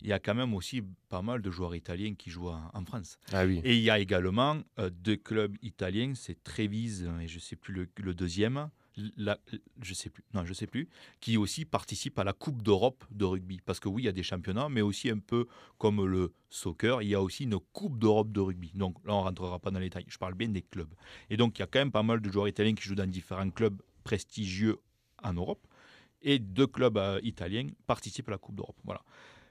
[0.00, 2.84] il y a quand même aussi pas mal de joueurs italiens qui jouent en, en
[2.84, 3.18] France.
[3.32, 3.60] Ah oui.
[3.62, 7.72] Et il y a également euh, deux clubs italiens, c'est Trévise et je sais plus
[7.72, 8.68] le, le deuxième,
[9.16, 9.38] la-
[9.80, 10.88] je sais plus, non je sais plus,
[11.20, 13.60] qui aussi participent à la Coupe d'Europe de rugby.
[13.64, 15.46] Parce que oui, il y a des championnats, mais aussi un peu
[15.78, 18.72] comme le soccer, il y a aussi une Coupe d'Europe de rugby.
[18.74, 20.04] Donc là, on rentrera pas dans les détails.
[20.08, 20.92] Je parle bien des clubs.
[21.30, 23.08] Et donc il y a quand même pas mal de joueurs italiens qui jouent dans
[23.08, 24.78] différents clubs prestigieux
[25.22, 25.64] en Europe.
[26.22, 28.78] Et deux clubs euh, italiens participent à la Coupe d'Europe.
[28.84, 29.02] Voilà.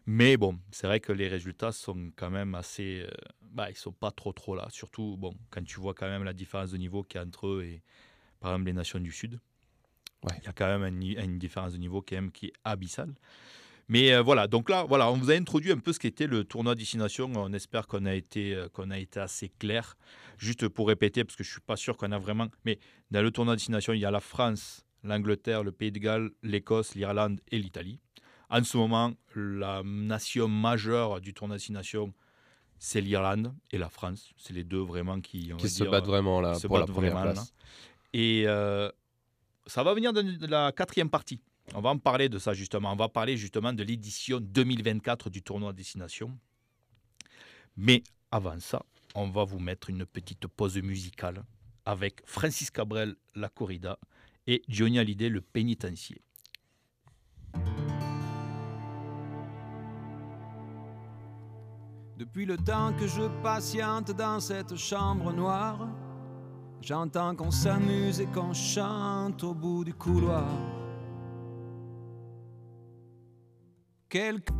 [0.05, 3.01] Mais bon, c'est vrai que les résultats sont quand même assez.
[3.01, 4.67] euh, bah, ils sont pas trop trop là.
[4.71, 7.47] Surtout, bon, quand tu vois quand même la différence de niveau qu'il y a entre
[7.47, 7.83] eux et,
[8.39, 9.39] par exemple, les nations du Sud.
[10.23, 10.35] Ouais.
[10.39, 13.13] Il y a quand même une différence de niveau quand même qui est abyssale.
[13.87, 16.45] Mais euh, voilà, donc là, voilà, on vous a introduit un peu ce qu'était le
[16.45, 17.29] tournoi destination.
[17.35, 19.97] On espère qu'on a été, euh, qu'on a été assez clair.
[20.37, 22.47] Juste pour répéter, parce que je suis pas sûr qu'on a vraiment.
[22.63, 22.79] Mais
[23.09, 26.95] dans le tournoi destination, il y a la France, l'Angleterre, le Pays de Galles, l'Écosse,
[26.95, 27.99] l'Irlande et l'Italie.
[28.49, 32.13] En ce moment, la nation majeure du tournoi destination,
[32.77, 34.31] c'est l'Irlande et la France.
[34.37, 36.77] C'est les deux vraiment qui, on Qui va se dire, battent vraiment là se pour
[36.77, 37.53] la battent première vraiment, place.
[38.13, 38.89] Et euh,
[39.67, 41.39] ça va venir de, de la quatrième partie.
[41.73, 42.91] On va en parler de ça justement.
[42.91, 46.37] On va parler justement de l'édition 2024 du tournoi destination.
[47.77, 48.83] Mais avant ça,
[49.15, 51.43] on va vous mettre une petite pause musicale
[51.85, 53.97] avec Francis Cabrel, La Corrida,
[54.47, 56.21] et Johnny Hallyday, Le Pénitencier.
[62.17, 65.87] Depuis le temps que je patiente dans cette chambre noire,
[66.81, 70.47] j'entends qu'on s'amuse et qu'on chante au bout du couloir.
[74.07, 74.53] Quelque...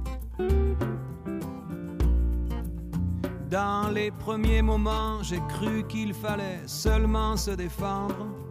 [3.49, 8.50] Dans les premiers moments, j'ai cru qu'il fallait seulement se défendre.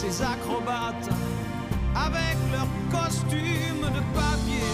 [0.00, 1.10] Ces acrobates
[1.94, 4.72] avec leurs costumes de papier.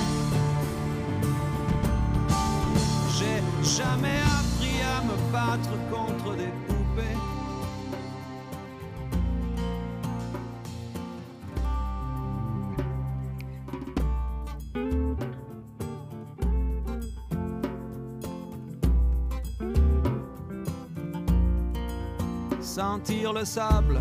[3.18, 3.42] J'ai
[3.76, 7.18] jamais appris à me battre contre des poupées.
[22.60, 24.00] Sentir le sable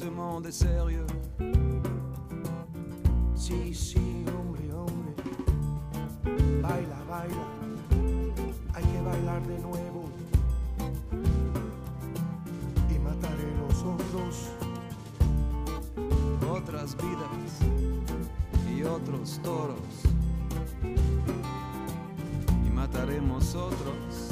[0.00, 1.06] Monde est sérieux
[3.34, 5.12] Sí, sí, hombre, hombre.
[6.62, 7.46] Baila, baila.
[8.72, 10.08] Hay que bailar de nuevo.
[12.88, 14.50] Y mataré los otros.
[16.48, 17.58] Otras vidas
[18.74, 19.76] y otros toros.
[22.64, 24.31] Y mataremos otros.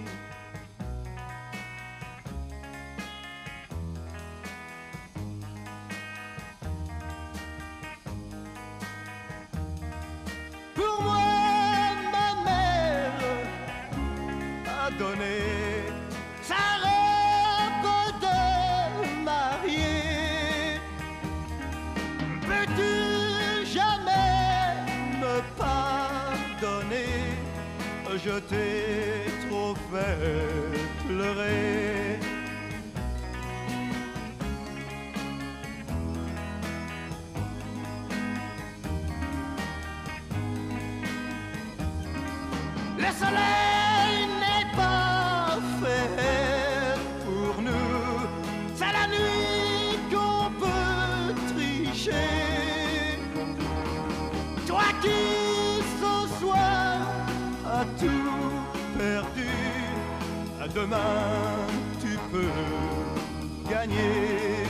[28.23, 31.90] Je t'ai trop fait pleurer.
[60.73, 61.67] Demain
[61.99, 64.60] tu peux gagner.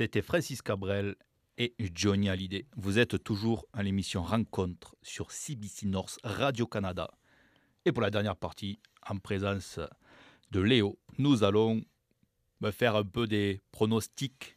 [0.00, 1.14] C'était Francis Cabrel
[1.58, 2.64] et Johnny Hallyday.
[2.74, 7.10] Vous êtes toujours à l'émission Rencontre sur CBC North Radio-Canada.
[7.84, 9.78] Et pour la dernière partie, en présence
[10.52, 11.82] de Léo, nous allons
[12.72, 14.56] faire un peu des pronostics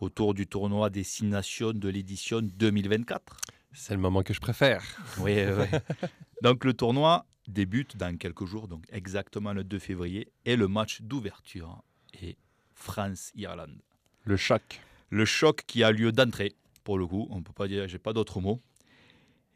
[0.00, 3.36] autour du tournoi des Six Nations de l'édition 2024.
[3.74, 4.82] C'est le moment que je préfère.
[5.20, 5.78] Oui, oui.
[6.42, 11.00] Donc le tournoi débute dans quelques jours, donc exactement le 2 février, et le match
[11.00, 11.84] d'ouverture
[12.20, 12.36] est
[12.72, 13.80] France-Irlande.
[14.24, 14.80] Le choc.
[15.10, 18.12] Le choc qui a lieu d'entrée, pour le coup, on peut pas dire, j'ai pas
[18.12, 18.60] d'autres mots.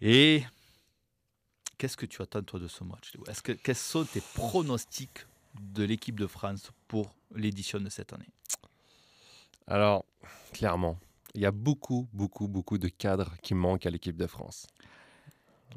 [0.01, 0.45] Et
[1.79, 5.27] qu'est-ce que tu attends toi de ce match Est-ce que quels sont tes pronostics
[5.61, 8.29] de l'équipe de France pour l'édition de cette année?
[9.67, 10.05] Alors,
[10.53, 10.99] clairement,
[11.35, 14.67] il y a beaucoup, beaucoup, beaucoup de cadres qui manquent à l'équipe de France.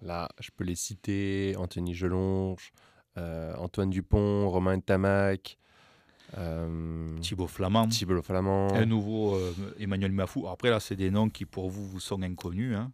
[0.01, 2.71] Là, je peux les citer Anthony Gelonge,
[3.17, 5.58] euh, Antoine Dupont, Romain Tamac,
[7.21, 8.73] Thibaut Flamand, Thibaut Flamand.
[8.73, 10.47] un nouveau euh, Emmanuel Mafou.
[10.47, 12.91] Après là, c'est des noms qui pour vous vous sont inconnus, hein.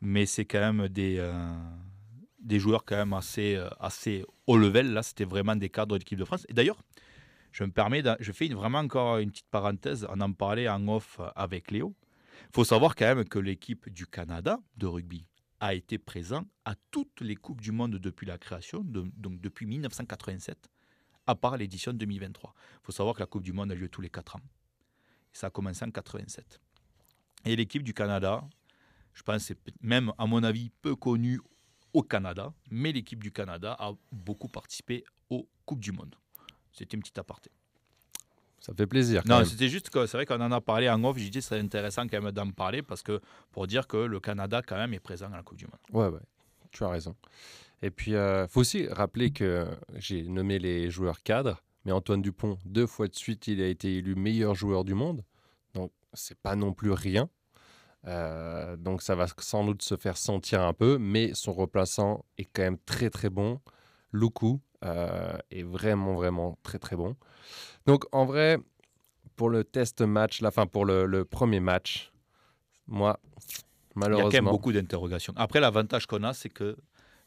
[0.00, 1.32] mais c'est quand même des euh,
[2.40, 4.92] des joueurs quand même assez euh, assez haut level.
[4.92, 6.44] Là, c'était vraiment des cadres de l'équipe de France.
[6.48, 6.78] Et d'ailleurs,
[7.52, 10.06] je me permets, de- je fais une- vraiment encore une petite parenthèse.
[10.10, 11.94] On en parlait en off avec Léo.
[12.50, 15.26] Il faut savoir quand même que l'équipe du Canada de rugby
[15.60, 19.66] a été présente à toutes les coupes du monde depuis la création, de- donc depuis
[19.66, 20.68] 1987,
[21.26, 22.54] à part l'édition 2023.
[22.56, 24.40] Il faut savoir que la Coupe du Monde a lieu tous les 4 ans.
[25.32, 26.60] Et ça a commencé en 87.
[27.46, 28.42] Et l'équipe du Canada,
[29.12, 31.40] je pense, c'est même à mon avis peu connue
[31.92, 36.14] au Canada, mais l'équipe du Canada a beaucoup participé aux Coupes du Monde.
[36.72, 37.50] C'était une petite aparté.
[38.60, 39.22] Ça fait plaisir.
[39.22, 41.18] quand Non, c'était juste que c'est vrai qu'on en a parlé en off.
[41.18, 43.20] J'ai dit que c'est intéressant quand même d'en parler parce que
[43.52, 45.78] pour dire que le Canada quand même est présent à la Coupe du Monde.
[45.92, 46.22] Ouais, ouais,
[46.70, 47.14] tu as raison.
[47.82, 52.58] Et puis, il faut aussi rappeler que j'ai nommé les joueurs cadres, mais Antoine Dupont,
[52.64, 55.22] deux fois de suite, il a été élu meilleur joueur du monde.
[55.74, 57.28] Donc, c'est pas non plus rien.
[58.06, 62.44] Euh, donc, ça va sans doute se faire sentir un peu, mais son remplaçant est
[62.44, 63.60] quand même très, très bon.
[64.12, 67.16] Luku euh, est vraiment, vraiment très, très bon.
[67.86, 68.58] Donc, en vrai,
[69.36, 72.12] pour le test match, la fin, pour le, le premier match,
[72.86, 73.64] moi, Il y a
[73.96, 74.30] malheureusement.
[74.30, 75.32] quand même beaucoup d'interrogations.
[75.36, 76.76] Après, l'avantage qu'on a, c'est que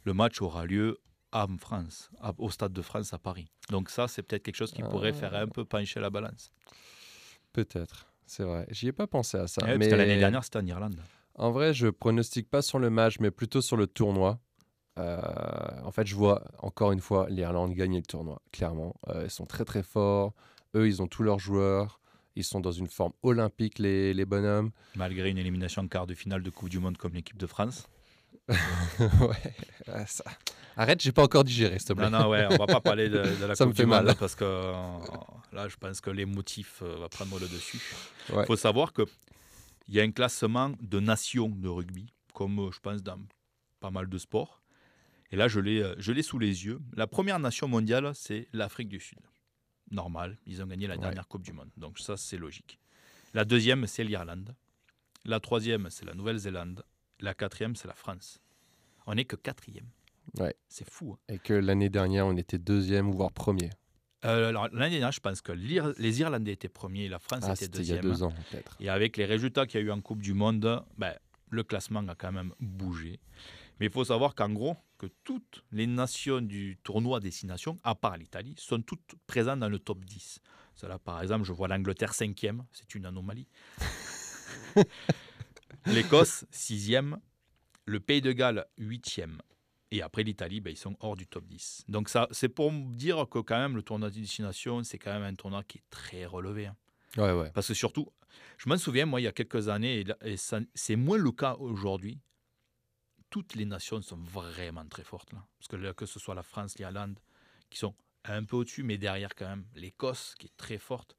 [0.07, 0.97] le match aura lieu
[1.33, 3.51] en France, au Stade de France à Paris.
[3.69, 6.49] Donc ça, c'est peut-être quelque chose qui pourrait faire un peu pencher la balance.
[7.51, 8.65] Peut-être, c'est vrai.
[8.71, 9.65] J'y ai pas pensé à ça.
[9.65, 10.97] Ouais, mais l'année dernière, c'était en Irlande.
[11.35, 14.39] En vrai, je pronostique pas sur le match, mais plutôt sur le tournoi.
[14.97, 15.19] Euh,
[15.83, 18.95] en fait, je vois encore une fois l'Irlande gagner le tournoi, clairement.
[19.09, 20.33] Euh, ils sont très très forts.
[20.73, 21.99] Eux, ils ont tous leurs joueurs.
[22.37, 24.71] Ils sont dans une forme olympique, les, les bonhommes.
[24.95, 27.89] Malgré une élimination en quart de finale de Coupe du Monde comme l'équipe de France.
[28.49, 30.23] Ouais, ça-
[30.79, 32.09] Arrête, j'ai pas encore digéré, s'il te plaît.
[32.09, 33.89] Non, non, ouais, on va pas parler de, de la Ça Coupe me fait du
[33.89, 34.05] mal.
[34.05, 34.73] Monde parce que euh,
[35.51, 37.81] là, je pense que les motifs euh, vont prendre le dessus.
[38.29, 38.45] Il Ouais.
[38.45, 39.01] faut savoir que
[39.87, 43.19] il y a un classement de nations de rugby, comme euh, je pense dans
[43.79, 44.61] pas mal de sports.
[45.31, 46.79] Et là, je l'ai, je l'ai sous les yeux.
[46.95, 49.19] La première nation mondiale, c'est l'Afrique du Sud.
[49.91, 51.01] Normal, ils ont gagné la Ouais.
[51.01, 51.69] dernière Coupe du Monde.
[51.75, 52.79] Donc ça, c'est logique.
[53.33, 54.55] La deuxième, c'est l'Irlande.
[55.25, 56.83] La troisième, c'est la Nouvelle-Zélande.
[57.19, 58.39] La quatrième, c'est la France.
[59.05, 59.87] On n'est que quatrième.
[60.39, 60.55] Ouais.
[60.67, 61.13] C'est fou.
[61.13, 61.33] hein.
[61.33, 63.69] Et que l'année dernière, on était deuxième, voire premier.
[64.25, 67.53] Euh, L'année dernière, je pense que l'Ir- les Irlandais étaient premiers et la France Ah,
[67.53, 68.13] était c'était il y a deuxième.
[68.13, 68.75] deux ans, peut-être.
[68.79, 71.13] Et avec les résultats qu'il y a eu en Coupe du Monde, ben,
[71.49, 73.19] le classement a quand même bougé.
[73.79, 77.77] Mais il faut savoir qu'en gros, que toutes les nations du tournoi des six nations,
[77.83, 80.39] à part l'Italie, sont toutes présentes dans le top 10.
[80.73, 83.47] Cela, par exemple, je vois l'Angleterre cinquième, c'est une anomalie.
[85.85, 87.19] L'Écosse sixième,
[87.85, 89.41] le Pays de Galles huitième.
[89.91, 91.85] Et après l'Italie, ben, ils sont hors du top 10.
[91.87, 95.13] Donc ça, c'est pour dire que quand même le tournoi des six nations, c'est quand
[95.13, 96.65] même un tournoi qui est très relevé.
[96.65, 96.75] hein.
[97.15, 97.51] Ouais, ouais.
[97.53, 98.11] Parce que surtout,
[98.57, 102.19] je m'en souviens, moi, il y a quelques années, et c'est moins le cas aujourd'hui,
[103.29, 105.31] toutes les nations sont vraiment très fortes.
[105.33, 105.45] Là.
[105.57, 107.19] Parce que, là, que ce soit la France, l'Irlande,
[107.69, 111.15] qui sont un peu au-dessus, mais derrière quand même l'Écosse, qui est très forte.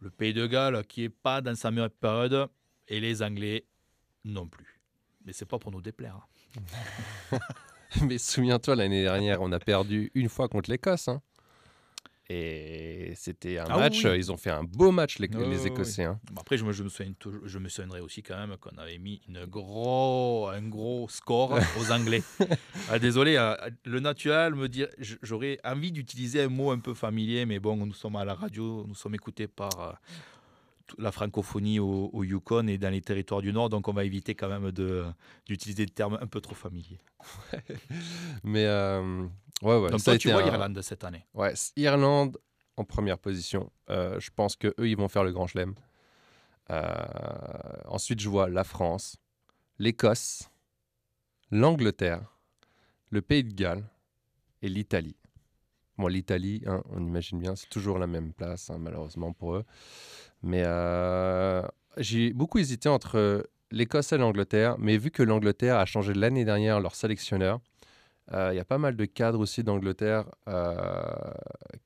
[0.00, 2.48] Le Pays de Galles, qui n'est pas dans sa meilleure période.
[2.88, 3.64] Et les Anglais,
[4.24, 4.80] non plus.
[5.24, 6.16] Mais c'est pas pour nous déplaire.
[7.32, 7.38] hein.
[8.02, 11.08] Mais souviens-toi, l'année dernière, on a perdu une fois contre l'Écosse.
[11.08, 11.22] hein.
[12.30, 14.18] Et c'était un Ah match, oui.
[14.18, 16.04] ils ont fait un beau match, les, Écossais.
[16.04, 16.20] hein.
[16.30, 18.76] Bon, après, je me, je, me souviens toujours- je me souviendrai aussi quand même qu'on
[18.76, 22.22] avait mis une gros, un gros score aux Anglais.
[22.90, 23.54] Ah, désolé, euh,
[23.86, 27.76] le naturel me dit, j- j'aurais envie d'utiliser un mot un peu familier, mais bon,
[27.76, 29.92] nous sommes à la radio, nous sommes écoutés par euh,
[30.98, 34.34] la francophonie au, au Yukon et dans les territoires du Nord, donc on va éviter
[34.34, 35.04] quand même de-
[35.46, 37.00] d'utiliser des termes un peu trop familiers.
[38.42, 39.26] Mais euh,
[39.62, 39.90] ouais, ouais.
[39.90, 41.26] donc ça toi, tu vois un- l'Irlande cette année.
[41.34, 42.38] Ouais, Irlande
[42.76, 43.70] en première position.
[43.90, 45.74] Euh, je pense que eux, ils vont faire le grand chelem.
[46.70, 46.84] Euh,
[47.86, 49.16] ensuite, je vois la France,
[49.78, 50.50] l'Écosse,
[51.50, 52.22] l'Angleterre,
[53.10, 53.88] le Pays de Galles
[54.62, 55.16] et l'Italie.
[55.96, 59.64] Bon, l'Italie, hein, on imagine bien, c'est toujours la même place, hein, malheureusement pour eux.
[60.42, 61.62] Mais euh,
[61.96, 66.80] j'ai beaucoup hésité entre l'Écosse et l'Angleterre, mais vu que l'Angleterre a changé l'année dernière
[66.80, 67.60] leur sélectionneur,
[68.32, 71.02] euh, il y a pas mal de cadres aussi d'Angleterre euh,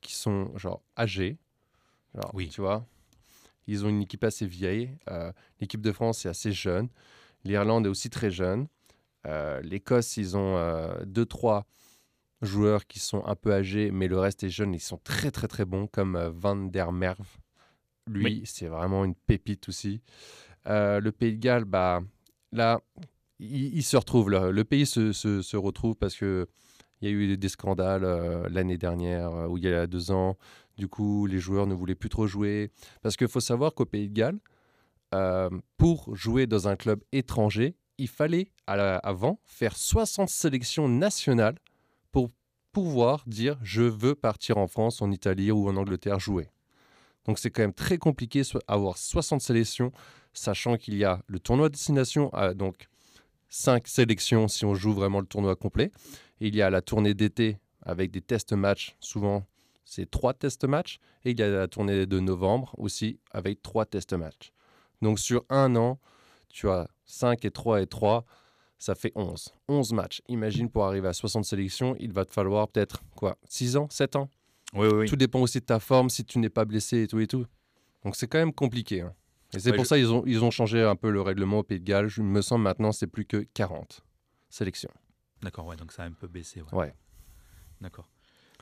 [0.01, 1.39] qui sont genre âgés.
[2.15, 2.49] Genre, Oui.
[2.49, 2.85] Tu vois
[3.67, 4.91] Ils ont une équipe assez vieille.
[5.11, 6.89] Euh, L'équipe de France est assez jeune.
[7.45, 8.67] L'Irlande est aussi très jeune.
[9.27, 11.67] Euh, L'Écosse, ils ont euh, deux, trois
[12.43, 14.75] joueurs qui sont un peu âgés, mais le reste est jeune.
[14.75, 17.25] Ils sont très, très, très bons, comme euh, Van der Merwe.
[18.11, 20.03] Lui, c'est vraiment une pépite aussi.
[20.67, 22.03] Euh, le Pays de Galles, bah,
[22.53, 22.81] là,
[23.39, 24.31] il, se retrouve.
[24.31, 24.51] là.
[24.51, 26.47] Le pays se, retrouve parce que
[27.01, 30.13] il y a eu des scandales euh, l'année dernière, euh, ou il y a deux
[30.13, 30.37] ans.
[30.79, 32.71] Du coup, les joueurs ne voulaient plus trop jouer.
[33.03, 34.39] Parce qu'il faut savoir qu'au Pays de Galles,
[35.77, 41.59] pour jouer dans un club étranger, il fallait avant faire 60 sélections nationales
[42.13, 42.31] pour
[42.73, 46.49] pouvoir dire je veux partir en France, en Italie ou en Angleterre jouer.
[47.27, 49.93] Donc c'est quand même très compliqué so- avoir 60 sélections,
[50.33, 52.89] sachant qu'il y a le tournoi destination, à donc
[53.49, 55.91] 5 sélections si on joue vraiment le tournoi complet.
[56.41, 59.45] Et il y a la tournée d'été avec des tests matchs, souvent
[59.85, 60.99] c'est 3 tests matchs.
[61.25, 64.53] Et il y a la tournée de novembre aussi avec 3 tests matchs.
[65.03, 65.99] Donc sur un an,
[66.49, 68.25] tu as 5 et 3 et 3,
[68.79, 69.53] ça fait 11.
[69.69, 70.23] 11 matchs.
[70.29, 74.17] Imagine pour arriver à 60 sélections, il va te falloir peut-être quoi 6 ans 7
[74.17, 74.29] ans?
[74.75, 75.09] Oui, oui, oui.
[75.09, 77.47] Tout dépend aussi de ta forme, si tu n'es pas blessé et tout et tout.
[78.05, 79.03] Donc c'est quand même compliqué.
[79.03, 79.15] hein.
[79.55, 81.59] Et c'est Ouais, pour je- ça qu'ils ont, ils ont changé un peu le règlement
[81.59, 82.09] au Pays de Galles.
[82.09, 84.03] Je me semble maintenant c'est plus que 40
[84.49, 84.91] sélections.
[85.43, 86.63] D'accord, ouais, donc ça a un peu baissé.
[86.63, 86.73] ouais.
[86.75, 86.95] Ouais.
[87.83, 88.09] D'accord.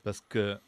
[0.03, 0.59] Parce que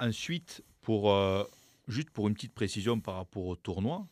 [0.00, 1.44] ensuite, pour euh,
[1.88, 4.06] juste pour une petite précision par rapport au tournoi,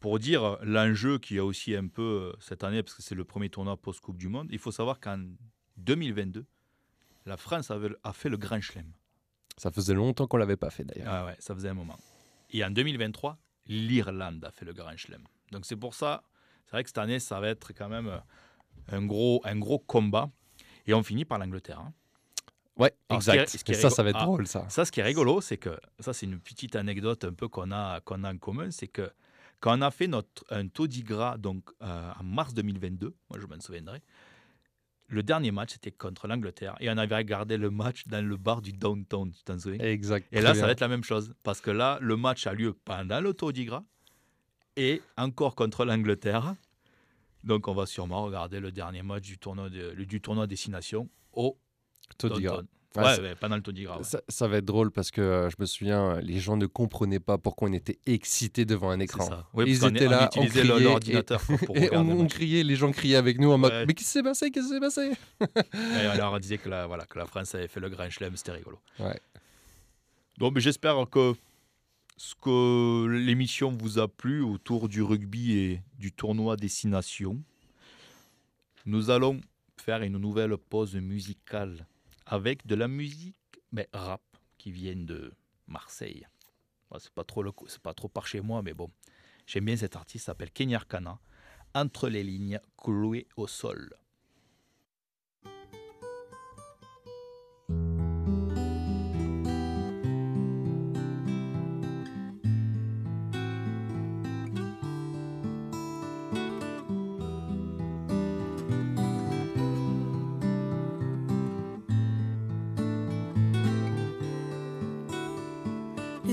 [0.00, 3.14] pour dire l'enjeu qu'il y a aussi un peu euh, cette année, parce que c'est
[3.14, 5.22] le premier tournoi post-Coupe du Monde, il faut savoir qu'en
[5.76, 6.44] 2022,
[7.26, 8.90] la France a fait le Grand Chelem.
[9.62, 11.06] Ça faisait longtemps qu'on l'avait pas fait d'ailleurs.
[11.08, 11.96] Ah ouais, ça faisait un moment.
[12.50, 13.38] Et en 2023,
[13.68, 15.22] l'Irlande a fait le Grand Chelem.
[15.52, 16.24] Donc c'est pour ça,
[16.66, 18.18] c'est vrai que cette année, ça va être quand même euh,
[18.88, 20.28] un gros, un gros combat.
[20.86, 21.78] Et on finit par l'Angleterre.
[21.78, 21.92] hein.
[22.76, 23.58] Ouais, Alors, ce qui est- exact.
[23.58, 24.68] ce qui est Et ça, ça va être Ah, drôle ça.
[24.68, 27.70] Ça, ce qui est rigolo, c'est que ça, c'est une petite anecdote un peu qu'on
[27.70, 29.12] a, qu'on a en commun, c'est que
[29.60, 33.46] quand on a fait notre un Toddy Gras donc euh, en mars 2022, moi je
[33.46, 34.02] m'en souviendrai,
[35.12, 38.62] le dernier match c'était contre l'Angleterre et on avait regardé le match dans le bar
[38.62, 39.84] du downtown, tu t'en souviens?
[39.84, 40.26] Exact.
[40.32, 42.72] Et là, ça va être la même chose parce que là, le match a lieu
[42.72, 43.32] pendant le
[43.64, 43.84] Gras
[44.76, 46.54] et encore contre l'Angleterre.
[47.44, 51.08] Donc, on va sûrement regarder le dernier match du tournoi, de- le- du tournoi Destination
[51.32, 51.58] au
[52.40, 52.62] Gras.
[52.96, 54.02] Ouais, Ouais, ça- ouais, pendant le ouais.
[54.04, 57.20] Ça, ça va être drôle parce que euh, je me souviens, les gens ne comprenaient
[57.20, 59.28] pas pourquoi on était excités devant un écran.
[59.54, 62.26] Oui, Ils étaient on là, on utilisait le- criait l'ordinateur et- pour et on, on
[62.26, 63.72] criait, les gens criaient avec nous en mode.
[63.86, 65.12] Mais qu'est-ce qui s'est passé Qu'est-ce qui s'est passé?
[65.40, 68.36] Et alors, on disait que la, voilà, que la France avait fait le Grand Chelem,
[68.36, 68.78] c'était rigolo.
[68.98, 69.18] Ouais.
[70.38, 71.34] Donc, j'espère que
[72.18, 77.40] ce que l'émission vous a plu autour du rugby et du tournoi Destination.
[78.84, 79.40] Nous allons
[79.76, 81.86] faire une nouvelle pause musicale
[82.32, 84.22] avec de la musique mais rap
[84.56, 85.34] qui vient de
[85.66, 86.26] Marseille.
[86.98, 88.90] C'est pas trop c'est pas trop par chez moi, mais bon,
[89.46, 91.18] j'aime bien cet artiste, s'appelle Kenny Arcana.
[91.74, 93.94] Entre les lignes, cloué au sol.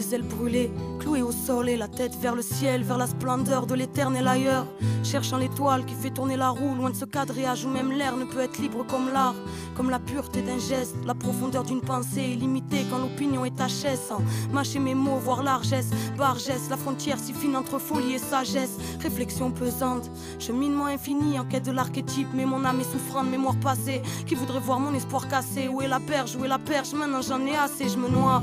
[0.10, 3.06] Les les ailes brûlées, cloué au sol et la tête vers le ciel, vers la
[3.06, 4.66] splendeur de l'éternel ailleurs.
[5.04, 8.26] Cherchant l'étoile qui fait tourner la roue, loin de ce quadrillage où même l'air ne
[8.26, 9.36] peut être libre comme l'art.
[9.76, 14.08] Comme la pureté d'un geste, la profondeur d'une pensée illimitée quand l'opinion est HS.
[14.08, 18.78] Sans mâcher mes mots, voir largesse, bargesse, la frontière si fine entre folie et sagesse.
[19.02, 24.02] Réflexion pesante, cheminement infini en quête de l'archétype, mais mon âme est souffrante, mémoire passée.
[24.26, 26.94] Qui voudrait voir mon espoir cassé Où est la perche Où est la perche?
[26.94, 28.42] Maintenant j'en ai assez, je me noie.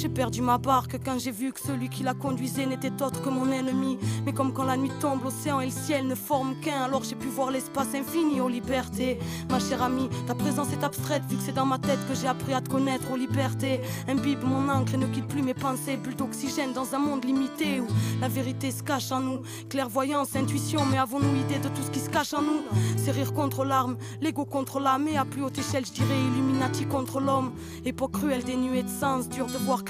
[0.00, 3.28] J'ai perdu ma barque quand j'ai vu que celui qui la conduisait n'était autre que
[3.28, 3.98] mon ennemi.
[4.24, 7.16] Mais comme quand la nuit tombe, l'océan et le ciel ne forment qu'un, alors j'ai
[7.16, 9.18] pu voir l'espace infini aux libertés.
[9.50, 12.28] Ma chère amie, ta présence est abstraite vu que c'est dans ma tête que j'ai
[12.28, 13.82] appris à te connaître aux libertés.
[14.08, 17.82] Imbibe mon encre et ne quitte plus mes pensées, bulle d'oxygène dans un monde limité
[17.82, 17.86] où
[18.22, 19.40] la vérité se cache en nous.
[19.68, 22.62] Clairvoyance, intuition, mais avons-nous idée de tout ce qui se cache en nous?
[22.96, 26.86] C'est rire contre l'arme, l'ego contre l'âme et à plus haute échelle, je dirais Illuminati
[26.86, 27.52] contre l'homme.
[27.84, 29.84] Époque cruelle dénuée de sens, dur de voir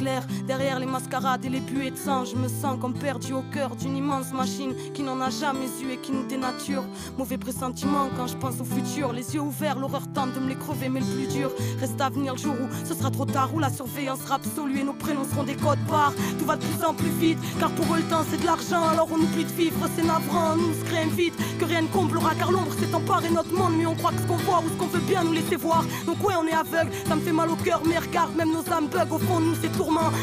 [0.46, 2.24] derrière les mascarades et les buées de sang.
[2.24, 5.92] Je me sens comme perdu au cœur d'une immense machine qui n'en a jamais eu
[5.92, 6.84] et qui nous dénature.
[7.18, 9.12] Mauvais pressentiment quand je pense au futur.
[9.12, 12.08] Les yeux ouverts, l'horreur tente de me les crever, mais le plus dur reste à
[12.08, 14.94] venir le jour où ce sera trop tard, où la surveillance sera absolue et nos
[14.94, 16.14] prénoms seront des codes barres.
[16.38, 18.82] Tout va de plus en plus vite, car pour eux le temps c'est de l'argent.
[18.88, 20.56] Alors on oublie de vivre, c'est navrant.
[20.56, 23.74] Nous se crée vite que rien ne comblera, car l'ombre s'est emparée notre monde.
[23.76, 25.84] Mais on croit que ce qu'on voit ou ce qu'on veut bien nous laisser voir.
[26.06, 28.66] Donc ouais, on est aveugle, ça me fait mal au cœur, mais regarde, même nos
[28.72, 29.72] âmes bug au fond nous, c'est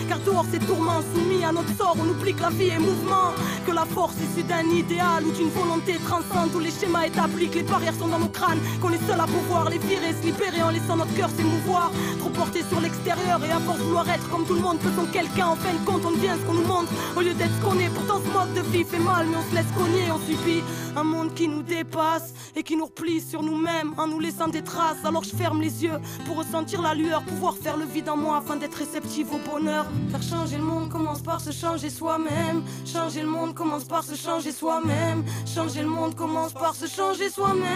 [0.08, 3.34] Car dehors c'est tourment, soumis à notre sort, on oublie que la vie est mouvement.
[3.66, 7.56] Que la force issue d'un idéal ou d'une volonté transcende tous les schémas établis, que
[7.56, 10.62] les barrières sont dans nos crânes, qu'on est seul à pouvoir les virer, se libérer
[10.62, 11.92] en laissant notre cœur s'émouvoir.
[12.20, 15.48] Trop porté sur l'extérieur et à force vouloir être comme tout le monde, peut-on quelqu'un
[15.48, 17.78] en fin de compte, on devient ce qu'on nous montre au lieu d'être ce qu'on
[17.80, 17.90] est.
[17.90, 20.64] Pourtant ce mode de vie fait mal, mais on se laisse cogner, on subit
[20.98, 24.64] un monde qui nous dépasse et qui nous replie sur nous-mêmes en nous laissant des
[24.64, 25.04] traces.
[25.06, 28.38] Alors je ferme les yeux pour ressentir la lueur, pouvoir faire le vide en moi
[28.38, 29.86] afin d'être réceptif au bonheur.
[30.10, 32.64] Faire changer le monde commence par se changer soi-même.
[32.86, 35.24] Changer le monde commence par se changer soi-même.
[35.46, 37.68] Changer le monde commence par se changer soi-même.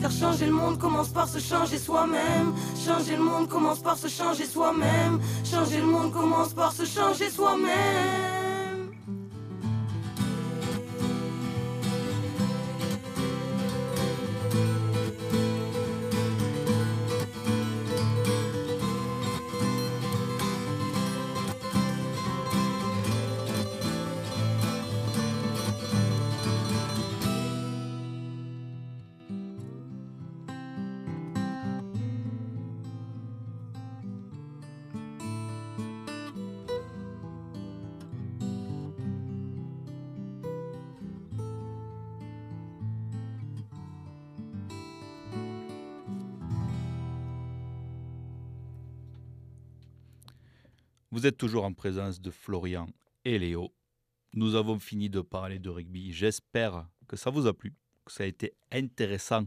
[0.00, 2.52] Car changer le monde commence par se changer soi-même.
[2.84, 5.20] Changer le monde commence par se changer soi-même.
[5.44, 8.43] Changer le monde commence par se changer soi-même.
[51.14, 52.88] Vous êtes toujours en présence de Florian
[53.24, 53.72] et Léo.
[54.32, 56.12] Nous avons fini de parler de rugby.
[56.12, 57.72] J'espère que ça vous a plu,
[58.04, 59.44] que ça a été intéressant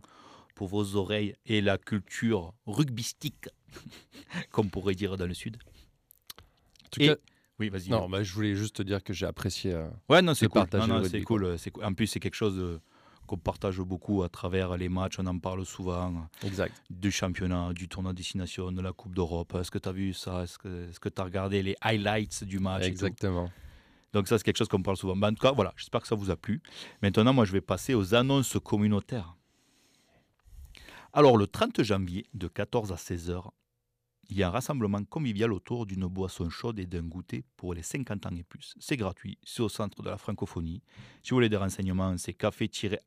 [0.56, 3.50] pour vos oreilles et la culture rugbystique,
[4.50, 5.58] comme pourrait dire dans le Sud.
[6.86, 7.16] En tout Et- cas,
[7.60, 7.90] oui, vas-y.
[7.90, 9.74] Non, bah, je voulais juste te dire que j'ai apprécié.
[9.74, 11.10] euh, Ouais, non, c'est de cool.
[11.10, 11.84] c'est cool, euh, c'est cool.
[11.84, 12.80] En plus, c'est quelque chose euh,
[13.28, 15.20] qu'on partage beaucoup à travers les matchs.
[15.20, 16.28] On en parle souvent.
[16.44, 16.74] Exact.
[16.90, 19.54] Du championnat, du tournoi destination, de la Coupe d'Europe.
[19.56, 20.44] Est-ce que tu as vu ça?
[20.44, 23.52] Est-ce que tu as regardé les highlights du match Exactement.
[24.14, 25.16] Donc ça, c'est quelque chose qu'on parle souvent.
[25.16, 26.62] Mais en tout cas, voilà, j'espère que ça vous a plu.
[27.02, 29.36] Maintenant, moi, je vais passer aux annonces communautaires.
[31.14, 33.54] Alors, le 30 janvier, de 14 à 16 heures,
[34.30, 37.82] il y a un rassemblement convivial autour d'une boisson chaude et d'un goûter pour les
[37.82, 38.74] 50 ans et plus.
[38.80, 40.82] C'est gratuit, c'est au centre de la francophonie.
[41.24, 43.00] Si vous voulez des renseignements, c'est café-afi.ca.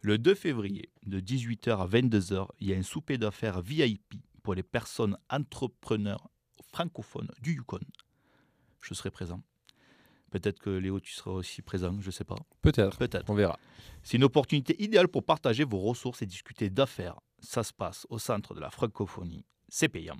[0.00, 4.54] Le 2 février, de 18h à 22h, il y a un souper d'affaires VIP pour
[4.54, 6.30] les personnes entrepreneurs
[6.72, 7.80] francophones du Yukon.
[8.80, 9.42] Je serai présent.
[10.30, 12.36] Peut-être que Léo, tu seras aussi présent, je ne sais pas.
[12.60, 12.98] Peut-être.
[12.98, 13.30] Peut-être.
[13.30, 13.58] On verra.
[14.02, 17.20] C'est une opportunité idéale pour partager vos ressources et discuter d'affaires.
[17.44, 19.44] Ça se passe au centre de la francophonie.
[19.68, 20.16] C'est payant.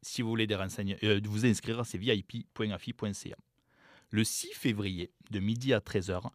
[0.00, 3.36] Si vous voulez des renseignements, euh, vous inscrire, c'est vip.afi.ca.
[4.10, 6.30] Le 6 février, de midi à 13h,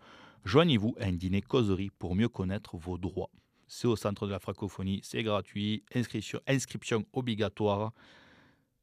[0.46, 3.32] joignez-vous à un dîner causerie pour mieux connaître vos droits.
[3.68, 7.94] C'est au centre de la francophonie, c'est gratuit, inscription, inscription obligatoire,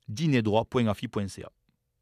[0.09, 1.51] dînerdroit.afi.ca.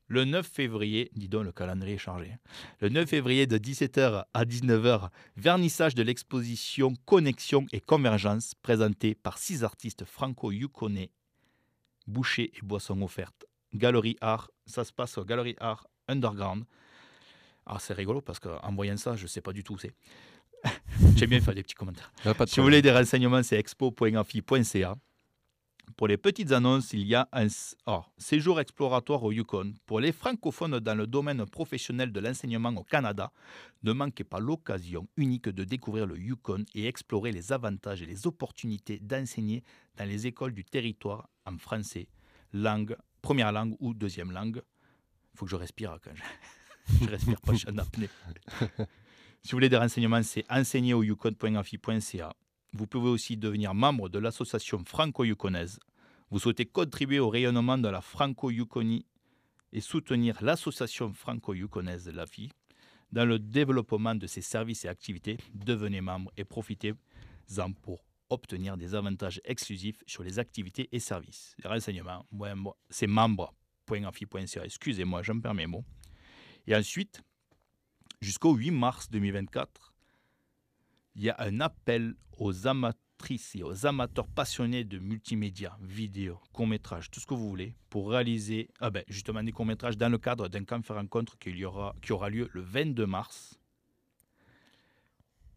[0.06, 2.36] Le 9 février, dis donc, le calendrier est chargé.
[2.80, 9.38] Le 9 février de 17h à 19h, vernissage de l'exposition Connexion et Convergence présentée par
[9.38, 11.10] six artistes franco-yukonais,
[12.06, 13.46] bouchées et boissons offertes.
[13.72, 16.64] Galerie Art, ça se passe au Galerie Art Underground.
[17.66, 19.94] Ah, c'est rigolo parce qu'en voyant ça, je ne sais pas du tout où c'est.
[21.16, 22.12] J'aime bien faire des petits commentaires.
[22.24, 24.96] Ah, de si vous voulez des renseignements, c'est expo.afi.ca.
[25.96, 27.46] Pour les petites annonces, il y a un
[27.86, 29.74] oh, séjour exploratoire au Yukon.
[29.86, 33.30] Pour les francophones dans le domaine professionnel de l'enseignement au Canada,
[33.84, 38.26] ne manquez pas l'occasion unique de découvrir le Yukon et explorer les avantages et les
[38.26, 39.62] opportunités d'enseigner
[39.96, 42.08] dans les écoles du territoire en français,
[42.52, 44.62] langue, première langue ou deuxième langue.
[45.34, 48.08] Il faut que je respire quand je, je respire pas, je suis en apnée.
[49.42, 52.34] Si vous voulez des renseignements, c'est enseigner au yukon.afi.ca.
[52.76, 55.78] Vous pouvez aussi devenir membre de l'association franco-yukonaise.
[56.30, 59.06] Vous souhaitez contribuer au rayonnement de la franco-yukonie
[59.72, 62.50] et soutenir l'association franco-yukonaise La Vie
[63.12, 65.36] dans le développement de ses services et activités.
[65.54, 71.54] Devenez membre et profitez-en pour obtenir des avantages exclusifs sur les activités et services.
[71.62, 72.26] Les renseignements,
[72.90, 74.64] c'est membre.afi.ca.
[74.64, 75.84] Excusez-moi, j'en perds mes mots.
[76.66, 77.22] Et ensuite,
[78.20, 79.93] jusqu'au 8 mars 2024,
[81.14, 87.10] il y a un appel aux amatrices et aux amateurs passionnés de multimédia, vidéo, court-métrage,
[87.10, 90.48] tout ce que vous voulez, pour réaliser ah ben, justement des courts-métrages dans le cadre
[90.48, 93.58] d'un camp fait rencontre qui, aura, qui aura lieu le 22 mars.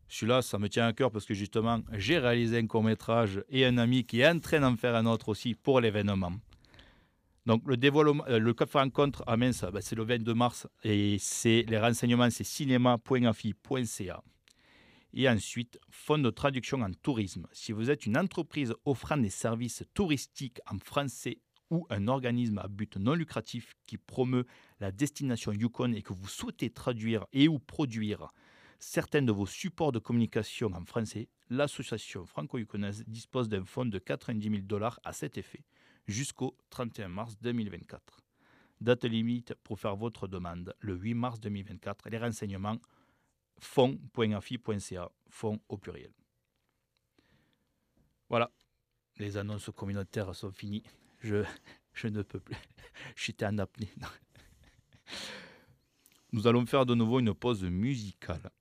[0.08, 3.78] Celui-là, ça me tient à cœur parce que justement, j'ai réalisé un court-métrage et un
[3.78, 6.32] ami qui est en train d'en faire un autre aussi pour l'événement.
[7.46, 11.18] Donc le dévoilement, euh, le Cap rencontre à Mince, ben, c'est le 22 mars et
[11.20, 14.22] c'est les renseignements, c'est cinéma.afi.ca.
[15.20, 17.48] Et ensuite, fonds de traduction en tourisme.
[17.52, 21.40] Si vous êtes une entreprise offrant des services touristiques en français
[21.72, 24.46] ou un organisme à but non lucratif qui promeut
[24.80, 28.32] la destination Yukon et que vous souhaitez traduire et ou produire
[28.78, 34.48] certains de vos supports de communication en français, l'association franco-yukonaise dispose d'un fonds de 90
[34.48, 35.64] 000 dollars à cet effet
[36.06, 38.20] jusqu'au 31 mars 2024.
[38.82, 42.08] Date limite pour faire votre demande, le 8 mars 2024.
[42.12, 42.78] Les renseignements
[43.60, 46.12] fonds.afi.ca, fonds au pluriel.
[48.30, 48.52] Voilà,
[49.18, 50.84] les annonces communautaires sont finies.
[51.20, 51.44] Je,
[51.94, 52.58] je ne peux plus.
[53.16, 53.90] J'étais en apnée.
[54.02, 54.08] Non.
[56.34, 58.52] Nous allons faire de nouveau une pause musicale.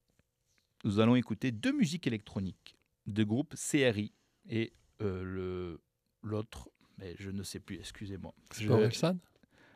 [0.84, 2.76] Nous allons écouter deux musiques électroniques
[3.06, 4.12] de groupe CRI
[4.48, 5.76] et euh,
[6.22, 8.32] l'autre, mais je ne sais plus, excusez-moi.
[8.52, 9.18] C'est Je- pas Orelsan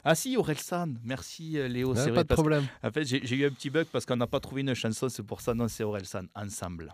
[0.05, 0.95] Ah si, Orelsan.
[1.05, 1.95] Merci euh, Léo.
[1.95, 2.67] C'est pas vrai, de problème.
[2.83, 5.09] En fait, j'ai j'ai eu un petit bug parce qu'on n'a pas trouvé une chanson,
[5.09, 6.93] c'est pour ça, non, c'est Orelsan, ensemble.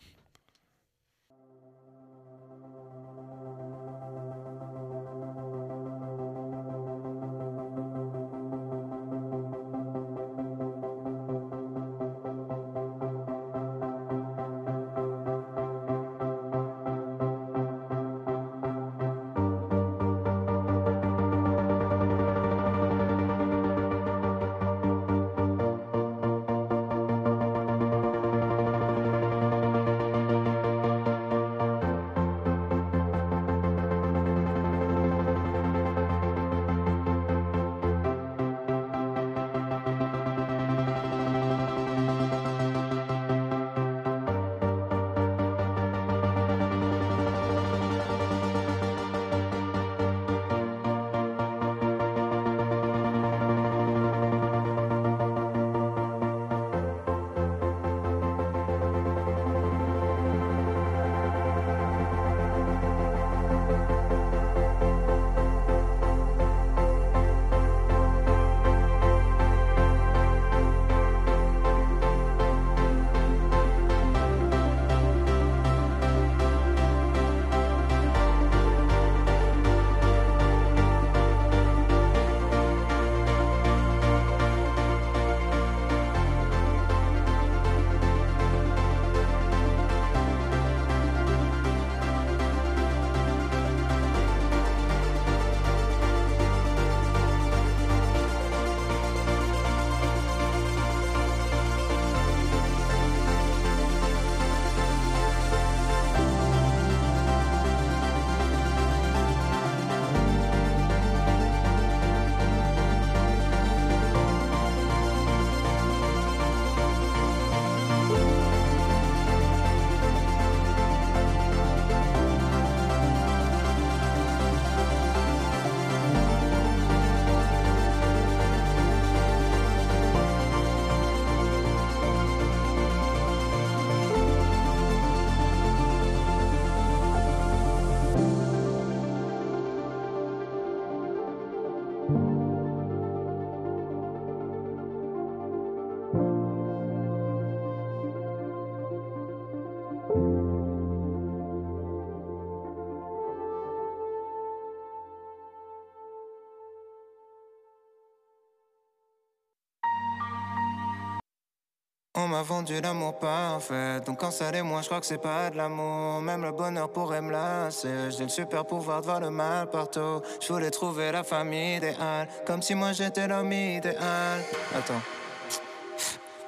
[162.19, 165.51] On m'a vendu l'amour parfait, donc quand ça l'est moi je crois que c'est pas
[165.51, 166.23] de l'amour.
[166.23, 168.11] Même le bonheur pourrait me lasser.
[168.11, 170.23] J'ai le super pouvoir de voir le mal partout.
[170.41, 174.41] Je voulais trouver la famille idéale, comme si moi j'étais l'homme idéal.
[174.75, 175.16] Attends.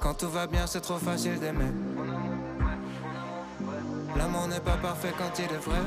[0.00, 1.70] Quand tout va bien, c'est trop facile d'aimer.
[4.16, 5.80] L'amour n'est pas parfait quand il est vrai.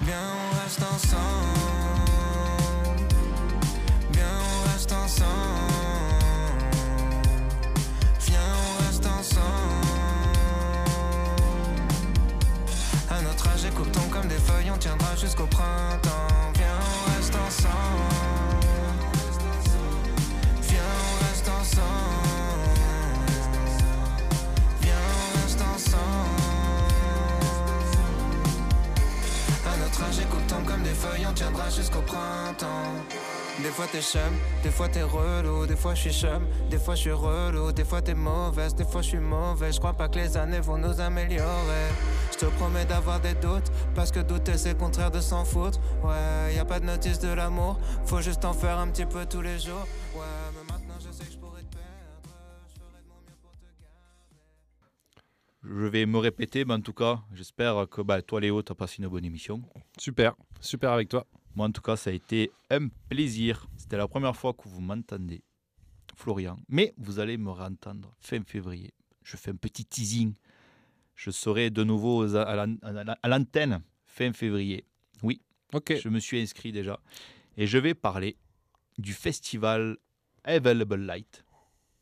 [0.00, 1.20] Viens, on reste ensemble.
[4.12, 5.28] Viens, on reste ensemble.
[8.20, 9.46] Viens, on reste ensemble.
[13.10, 16.52] À notre âge, tombent comme des feuilles, on tiendra jusqu'au printemps.
[16.54, 18.19] Viens, on reste ensemble.
[31.40, 33.00] Tiendra jusqu'au printemps.
[33.62, 34.20] Des fois t'es chum,
[34.62, 37.84] des fois t'es relou, des fois je suis chum, des fois je suis relou, des
[37.84, 39.72] fois t'es mauvaise, des fois je suis mauvais.
[39.72, 41.88] Je crois pas que les années vont nous améliorer.
[42.32, 45.78] Je te promets d'avoir des doutes, parce que douter c'est contraire de s'en foutre.
[46.04, 49.24] Ouais, y a pas de notice de l'amour, faut juste en faire un petit peu
[49.24, 49.86] tous les jours.
[55.72, 58.74] Je vais me répéter, mais en tout cas, j'espère que bah, toi, Léo, tu as
[58.74, 59.62] passé une bonne émission.
[59.96, 61.24] Super, super avec toi.
[61.54, 63.68] Moi, en tout cas, ça a été un plaisir.
[63.76, 65.44] C'était la première fois que vous m'entendez,
[66.16, 66.58] Florian.
[66.68, 68.92] Mais vous allez me réentendre fin février.
[69.22, 70.34] Je fais un petit teasing.
[71.14, 72.66] Je serai de nouveau à
[73.28, 74.84] l'antenne fin février.
[75.22, 75.40] Oui,
[75.72, 75.94] Ok.
[76.02, 76.98] je me suis inscrit déjà.
[77.56, 78.36] Et je vais parler
[78.98, 79.98] du festival
[80.42, 81.44] Available Light.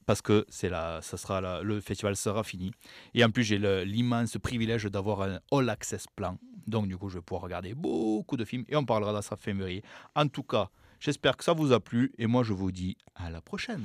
[0.08, 2.72] Parce que c'est la, ça sera le festival sera fini.
[3.12, 6.38] Et en plus, j'ai l'immense privilège d'avoir un all access plan.
[6.66, 9.36] Donc, du coup, je vais pouvoir regarder beaucoup de films et on parlera de fin
[9.36, 9.84] février.
[10.16, 13.28] En tout cas, j'espère que ça vous a plu et moi, je vous dis à
[13.28, 13.84] la prochaine.